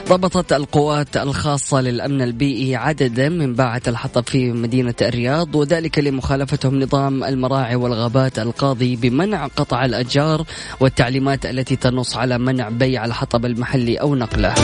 ضبطت 0.08 0.52
القوات 0.52 1.16
الخاصة 1.16 1.80
للأمن 1.80 2.22
البيئي 2.22 2.76
عددا 2.76 3.28
من 3.28 3.54
باعة 3.54 3.82
الحطب 3.88 4.26
في 4.26 4.52
مدينة 4.52 4.94
الرياض 5.02 5.54
وذلك 5.54 5.98
لمخالفتهم 5.98 6.80
نظام 6.80 7.24
المراعي 7.24 7.76
والغابات 7.76 8.38
القاضي 8.38 8.96
بمنع 8.96 9.46
قطع 9.46 9.84
الأشجار 9.84 10.44
والتعليمات 10.80 11.46
التي 11.46 11.76
تنص 11.76 12.16
على 12.16 12.38
منع 12.38 12.68
بيع 12.68 13.04
الحطب 13.04 13.44
المحلي 13.44 13.96
أو 13.96 14.14
نقله. 14.14 14.54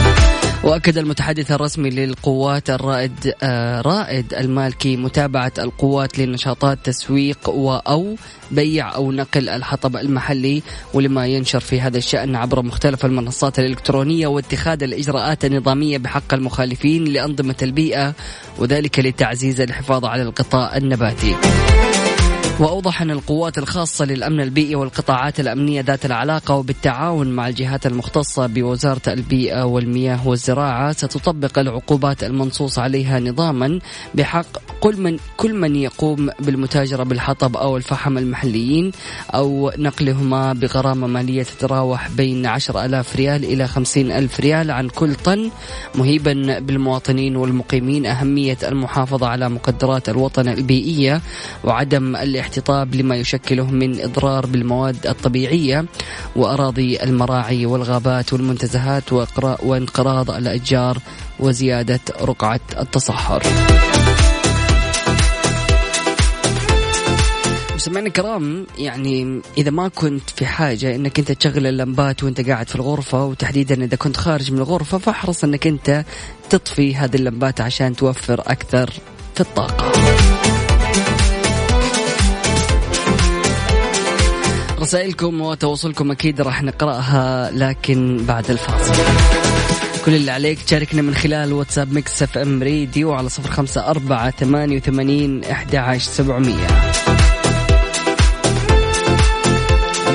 وأكد 0.65 0.99
المتحدث 0.99 1.53
الرسمي 1.53 1.91
للقوات 1.91 2.71
الرائد 2.71 3.35
آه 3.43 3.81
رائد 3.81 4.35
المالكي 4.35 4.97
متابعة 4.97 5.53
القوات 5.59 6.19
لنشاطات 6.19 6.79
تسويق 6.85 7.39
أو 7.89 8.17
بيع 8.51 8.95
أو 8.95 9.13
نقل 9.13 9.49
الحطب 9.49 9.97
المحلي 9.97 10.63
ولما 10.95 11.27
ينشر 11.27 11.61
في 11.61 11.81
هذا 11.81 11.99
الشأن 11.99 12.37
عبر 12.37 12.63
مختلف 12.63 13.05
المنصات 13.05 13.59
الإلكترونية 13.59 14.27
واتخاذ 14.27 14.83
الإجراءات 14.83 15.45
النظامية 15.45 15.99
بحق 15.99 16.35
المخالفين 16.35 17.05
لأنظمة 17.05 17.57
البيئة 17.63 18.15
وذلك 18.59 18.99
لتعزيز 18.99 19.61
الحفاظ 19.61 20.05
على 20.05 20.23
الغطاء 20.23 20.77
النباتي. 20.77 21.37
وأوضح 22.61 23.03
أن 23.03 23.11
القوات 23.11 23.59
الخاصة 23.59 24.05
للأمن 24.05 24.41
البيئي 24.41 24.75
والقطاعات 24.75 25.41
الأمنية 25.41 25.81
ذات 25.81 26.07
العلاقة 26.07 26.55
وبالتعاون 26.55 27.29
مع 27.29 27.49
الجهات 27.49 27.87
المختصة 27.87 28.47
بوزارة 28.47 29.01
البيئة 29.09 29.63
والمياه 29.65 30.29
والزراعة 30.29 30.93
ستطبق 30.93 31.59
العقوبات 31.59 32.25
المنصوص 32.25 32.79
عليها 32.79 33.21
نظاما 33.21 33.79
بحق 34.15 34.47
كل 34.81 35.01
من 35.01 35.19
كل 35.37 35.55
من 35.55 35.77
يقوم 35.77 36.31
بالمتاجرة 36.41 37.03
بالحطب 37.03 37.57
أو 37.57 37.77
الفحم 37.77 38.19
المحليين 38.19 38.93
أو 39.35 39.73
نقلهما 39.79 40.53
بغرامة 40.53 41.07
مالية 41.07 41.43
تتراوح 41.43 42.09
بين 42.11 42.47
10 42.47 42.85
ألاف 42.85 43.17
ريال 43.17 43.45
إلى 43.45 43.67
50 43.69 44.11
ألف 44.13 44.41
ريال 44.41 44.71
عن 44.71 44.89
كل 44.89 45.15
طن. 45.15 45.51
مهيبا 45.95 46.59
بالمواطنين 46.59 47.37
والمقيمين 47.37 48.07
أهمية 48.07 48.59
المحافظة 48.63 49.27
على 49.29 49.49
مقدرات 49.49 50.09
الوطن 50.09 50.49
البيئية 50.49 51.21
وعدم 51.65 52.17
الاحتطاب 52.45 52.95
لما 52.95 53.17
يشكله 53.17 53.71
من 53.71 54.01
إضرار 54.01 54.47
بالمواد 54.47 55.07
الطبيعية 55.07 55.85
وأراضي 56.37 57.03
المراعي 57.03 57.67
والغابات 57.67 58.33
والمنتزهات 58.33 59.13
وانقراض 59.63 60.31
الأشجار 60.31 60.99
وزيادة 61.41 62.01
رقعة 62.23 62.61
التصحر 62.79 63.43
مستمعينا 67.75 68.09
الكرام 68.09 68.67
يعني 68.79 69.41
إذا 69.59 69.71
ما 69.71 69.89
كنت 69.89 70.31
في 70.31 70.47
حاجة 70.47 70.95
إنك 70.95 71.19
أنت 71.19 71.33
تشغل 71.33 71.67
اللمبات 71.67 72.25
وأنت 72.25 72.49
قاعد 72.49 72.69
في 72.69 72.77
الغرفة 72.77 73.25
وتحديدا 73.25 73.85
إذا 73.85 73.97
كنت 73.97 74.17
خارج 74.17 74.53
من 74.53 74.59
الغرفة 74.59 74.99
فاحرص 74.99 75.45
إنك 75.45 75.67
أنت 75.67 76.05
تطفي 76.51 76.95
هذه 76.97 77.17
اللمبات 77.17 77.61
عشان 77.61 77.97
توفر 77.97 78.41
أكثر 78.41 78.91
في 79.35 79.41
الطاقة. 79.41 79.93
رسائلكم 84.85 85.41
وتواصلكم 85.41 86.11
أكيد 86.11 86.41
راح 86.41 86.63
نقرأها 86.63 87.51
لكن 87.51 88.25
بعد 88.29 88.51
الفاصل. 88.51 89.03
كل 90.05 90.15
اللي 90.15 90.31
عليك 90.31 90.63
تشاركنا 90.63 91.03
من 91.03 91.15
خلال 91.15 91.53
واتساب 91.53 91.93
ميكس 91.93 92.23
إف 92.23 92.39
إم 92.39 92.63
ريديو 92.63 93.13
على 93.13 93.29
صفر 93.29 93.51
خمسة 93.51 93.87
أربعة 93.91 94.31
ثمانية 94.31 94.77
وثمانين 94.77 95.45
أحد 95.45 95.77
عشر 95.77 96.11
سبعمية. 96.11 96.67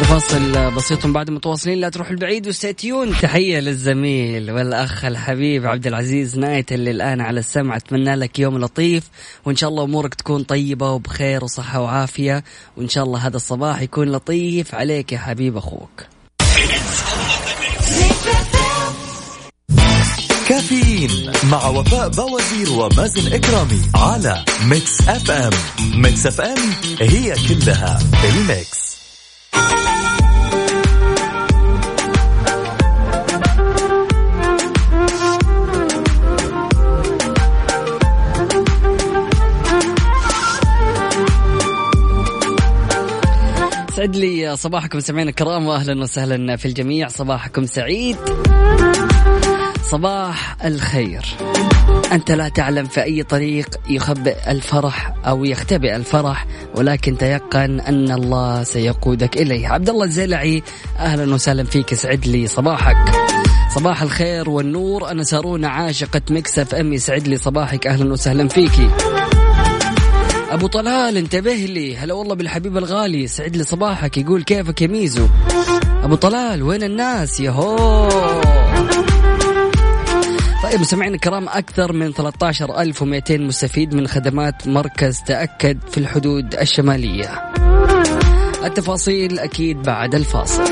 فاصل 0.09 0.71
بسيط 0.75 1.07
بعد 1.07 1.29
متواصلين. 1.29 1.77
لا 1.77 1.89
تروحوا 1.89 2.11
البعيد 2.11 2.47
و 2.47 2.54
stay 2.54 2.79
tuned. 2.79 3.17
تحية 3.17 3.59
للزميل 3.59 4.51
والأخ 4.51 5.05
الحبيب 5.05 5.65
عبد 5.65 5.87
العزيز 5.87 6.37
نايت 6.37 6.71
اللي 6.71 6.91
الآن 6.91 7.21
على 7.21 7.39
السمع. 7.39 7.77
أتمنى 7.77 8.15
لك 8.15 8.39
يوم 8.39 8.57
لطيف 8.57 9.03
وإن 9.45 9.55
شاء 9.55 9.69
الله 9.69 9.83
أمورك 9.83 10.13
تكون 10.13 10.43
طيبة 10.43 10.91
وبخير 10.91 11.43
وصحة 11.43 11.81
وعافية. 11.81 12.43
وإن 12.77 12.89
شاء 12.89 13.03
الله 13.03 13.27
هذا 13.27 13.35
الصباح 13.35 13.81
يكون 13.81 14.11
لطيف 14.11 14.75
عليك 14.75 15.11
يا 15.11 15.17
حبيب 15.17 15.57
أخوك. 15.57 16.03
كافيين 20.47 21.31
مع 21.51 21.67
وفاء 21.67 22.09
بوازير 22.09 22.71
ومازن 22.71 23.33
إكرامي 23.33 23.81
على 23.95 24.45
ميكس 24.63 25.01
أف 25.09 25.31
أم. 25.31 25.51
ميكس 26.01 26.27
أف 26.27 26.41
أم 26.41 26.57
هي 26.99 27.35
كلها 27.47 27.99
الميكس. 28.23 28.89
يسعد 43.99 44.15
لي 44.15 44.57
صباحكم 44.57 44.99
سمعنا 44.99 45.29
الكرام 45.29 45.67
واهلا 45.67 46.01
وسهلا 46.01 46.55
في 46.55 46.65
الجميع. 46.65 47.07
صباحكم 47.07 47.65
سعيد. 47.65 48.17
صباح 49.83 50.57
الخير. 50.65 51.25
أنت 52.11 52.31
لا 52.31 52.49
تعلم 52.49 52.85
في 52.85 53.03
أي 53.03 53.23
طريق 53.23 53.69
يخبئ 53.89 54.51
الفرح 54.51 55.13
أو 55.25 55.45
يختبئ 55.45 55.95
الفرح 55.95 56.45
ولكن 56.75 57.17
تيقن 57.17 57.79
أن 57.79 58.11
الله 58.11 58.63
سيقودك 58.63 59.37
إليه. 59.37 59.67
عبد 59.67 59.89
الله 59.89 60.05
الزلعي 60.05 60.63
أهلا 60.99 61.33
وسهلا 61.33 61.63
فيك 61.63 61.91
يسعد 61.91 62.27
لي 62.27 62.47
صباحك. 62.47 62.97
صباح 63.75 64.01
الخير 64.01 64.49
والنور. 64.49 65.11
أنا 65.11 65.23
سارونا 65.23 65.67
عاشقة 65.67 66.21
ميكس 66.29 66.60
أف 66.60 66.75
أم 66.75 66.93
يسعد 66.93 67.27
لي 67.27 67.37
صباحك. 67.37 67.87
أهلا 67.87 68.11
وسهلا 68.11 68.47
فيكي 68.47 68.89
أبو 70.51 70.67
طلال 70.67 71.17
انتبه 71.17 71.53
لي. 71.53 71.97
هلا 71.97 72.13
والله 72.13 72.35
بالحبيب 72.35 72.77
الغالي. 72.77 73.27
يسعد 73.27 73.55
لي 73.55 73.63
صباحك. 73.63 74.17
يقول 74.17 74.43
كيفك 74.43 74.81
يا 74.81 74.87
ميزو؟ 74.87 75.27
أبو 76.03 76.15
طلال 76.15 76.63
وين 76.63 76.83
الناس؟ 76.83 77.39
يهو 77.39 78.09
طيب 80.63 80.79
مستمعينا 80.79 81.15
الكرام 81.15 81.49
أكثر 81.49 81.93
من 81.93 82.13
13200 82.13 83.37
مستفيد 83.37 83.95
من 83.95 84.07
خدمات 84.07 84.67
مركز 84.67 85.19
تأكد 85.27 85.79
في 85.91 85.97
الحدود 85.97 86.55
الشمالية. 86.55 87.51
التفاصيل 88.63 89.39
أكيد 89.39 89.81
بعد 89.81 90.15
الفاصل. 90.15 90.71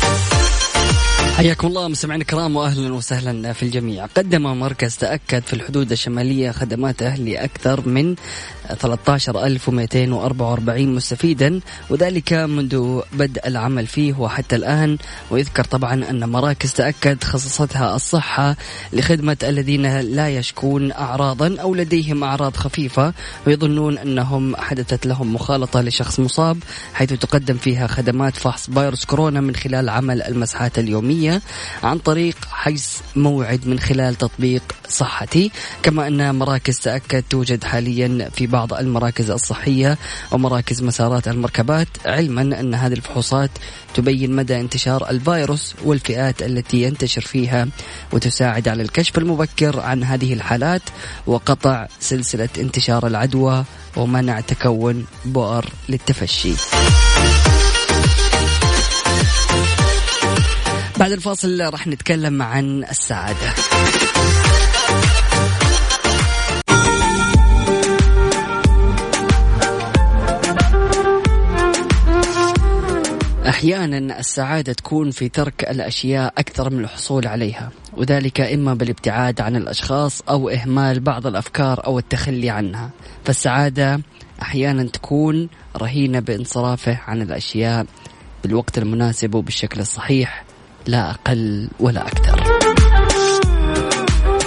حياكم 1.37 1.67
الله 1.67 1.87
مستمعينا 1.87 2.21
الكرام 2.21 2.55
واهلا 2.55 2.93
وسهلا 2.93 3.53
في 3.53 3.63
الجميع. 3.63 4.05
قدم 4.05 4.41
مركز 4.41 4.97
تأكد 4.97 5.43
في 5.43 5.53
الحدود 5.53 5.91
الشمالية 5.91 6.51
خدماته 6.51 7.15
لأكثر 7.15 7.89
من 7.89 8.15
13244 8.79 10.95
مستفيدا 10.95 11.59
وذلك 11.89 12.33
منذ 12.33 13.01
بدء 13.13 13.47
العمل 13.47 13.87
فيه 13.87 14.13
وحتى 14.13 14.55
الآن 14.55 14.97
ويذكر 15.31 15.63
طبعا 15.63 15.93
أن 16.09 16.29
مراكز 16.29 16.73
تأكد 16.73 17.23
خصصتها 17.23 17.95
الصحة 17.95 18.55
لخدمة 18.93 19.37
الذين 19.43 19.99
لا 19.99 20.29
يشكون 20.29 20.91
أعراضا 20.91 21.55
أو 21.61 21.75
لديهم 21.75 22.23
أعراض 22.23 22.55
خفيفة 22.55 23.13
ويظنون 23.47 23.97
أنهم 23.97 24.55
حدثت 24.55 25.05
لهم 25.05 25.33
مخالطة 25.33 25.81
لشخص 25.81 26.19
مصاب 26.19 26.57
حيث 26.93 27.13
تقدم 27.13 27.57
فيها 27.57 27.87
خدمات 27.87 28.35
فحص 28.35 28.69
فيروس 28.69 29.05
كورونا 29.05 29.41
من 29.41 29.55
خلال 29.55 29.89
عمل 29.89 30.21
المسحات 30.21 30.79
اليومية 31.21 31.41
عن 31.83 31.97
طريق 31.97 32.35
حجز 32.51 32.97
موعد 33.15 33.67
من 33.67 33.79
خلال 33.79 34.15
تطبيق 34.15 34.63
صحتي 34.89 35.51
كما 35.83 36.07
أن 36.07 36.35
مراكز 36.35 36.79
تأكد 36.79 37.23
توجد 37.29 37.63
حاليا 37.63 38.29
في 38.35 38.47
بعض 38.47 38.73
المراكز 38.73 39.31
الصحية 39.31 39.97
ومراكز 40.31 40.83
مسارات 40.83 41.27
المركبات 41.27 41.87
علما 42.05 42.41
أن 42.41 42.75
هذه 42.75 42.93
الفحوصات 42.93 43.49
تبين 43.93 44.31
مدى 44.31 44.59
انتشار 44.59 45.09
الفيروس 45.09 45.75
والفئات 45.83 46.43
التي 46.43 46.83
ينتشر 46.83 47.21
فيها 47.21 47.67
وتساعد 48.13 48.67
على 48.67 48.83
الكشف 48.83 49.17
المبكر 49.17 49.79
عن 49.79 50.03
هذه 50.03 50.33
الحالات 50.33 50.81
وقطع 51.27 51.87
سلسلة 51.99 52.49
انتشار 52.59 53.07
العدوى 53.07 53.63
ومنع 53.97 54.39
تكون 54.39 55.05
بؤر 55.25 55.65
للتفشي. 55.89 56.53
بعد 61.01 61.11
الفاصل 61.11 61.61
راح 61.61 61.87
نتكلم 61.87 62.41
عن 62.41 62.83
السعادة. 62.83 63.53
أحيانا 73.49 74.19
السعادة 74.19 74.73
تكون 74.73 75.11
في 75.11 75.29
ترك 75.29 75.63
الأشياء 75.69 76.33
أكثر 76.37 76.69
من 76.69 76.79
الحصول 76.79 77.27
عليها 77.27 77.71
وذلك 77.93 78.41
إما 78.41 78.73
بالابتعاد 78.73 79.41
عن 79.41 79.55
الأشخاص 79.55 80.21
أو 80.21 80.49
إهمال 80.49 80.99
بعض 80.99 81.27
الأفكار 81.27 81.85
أو 81.85 81.99
التخلي 81.99 82.49
عنها. 82.49 82.89
فالسعادة 83.25 84.01
أحيانا 84.41 84.83
تكون 84.83 85.49
رهينة 85.77 86.19
بانصرافه 86.19 86.99
عن 87.07 87.21
الأشياء 87.21 87.85
بالوقت 88.43 88.77
المناسب 88.77 89.35
وبالشكل 89.35 89.79
الصحيح 89.79 90.50
لا 90.87 91.11
أقل 91.11 91.67
ولا 91.79 92.07
أكثر. 92.07 92.43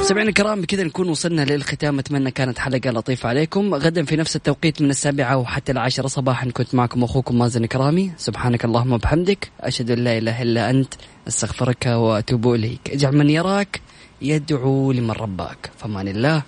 سمعنا 0.02 0.28
الكرام 0.28 0.60
بكذا 0.60 0.84
نكون 0.84 1.08
وصلنا 1.08 1.42
للختام. 1.42 1.98
أتمنى 1.98 2.30
كانت 2.30 2.58
حلقة 2.58 2.90
لطيفة 2.90 3.28
عليكم. 3.28 3.74
غدا 3.74 4.04
في 4.04 4.16
نفس 4.16 4.36
التوقيت 4.36 4.82
من 4.82 4.90
السابعة 4.90 5.36
وحتى 5.36 5.72
العاشرة 5.72 6.06
صباحا 6.06 6.50
كنت 6.50 6.74
معكم 6.74 7.04
أخوكم 7.04 7.38
مازن 7.38 7.66
كرامي 7.66 8.12
سبحانك 8.18 8.64
اللهم 8.64 8.92
وبحمدك. 8.92 9.50
أشهد 9.60 9.90
أن 9.90 9.98
لا 9.98 10.18
إله 10.18 10.42
إلا 10.42 10.70
أنت. 10.70 10.94
أستغفرك 11.28 11.86
وأتوب 11.86 12.54
إليك. 12.54 12.90
اجعل 12.90 13.16
من 13.16 13.30
يراك 13.30 13.80
يدعو 14.22 14.92
لمن 14.92 15.10
رباك. 15.10 15.70
فمان 15.78 16.08
الله. 16.08 16.42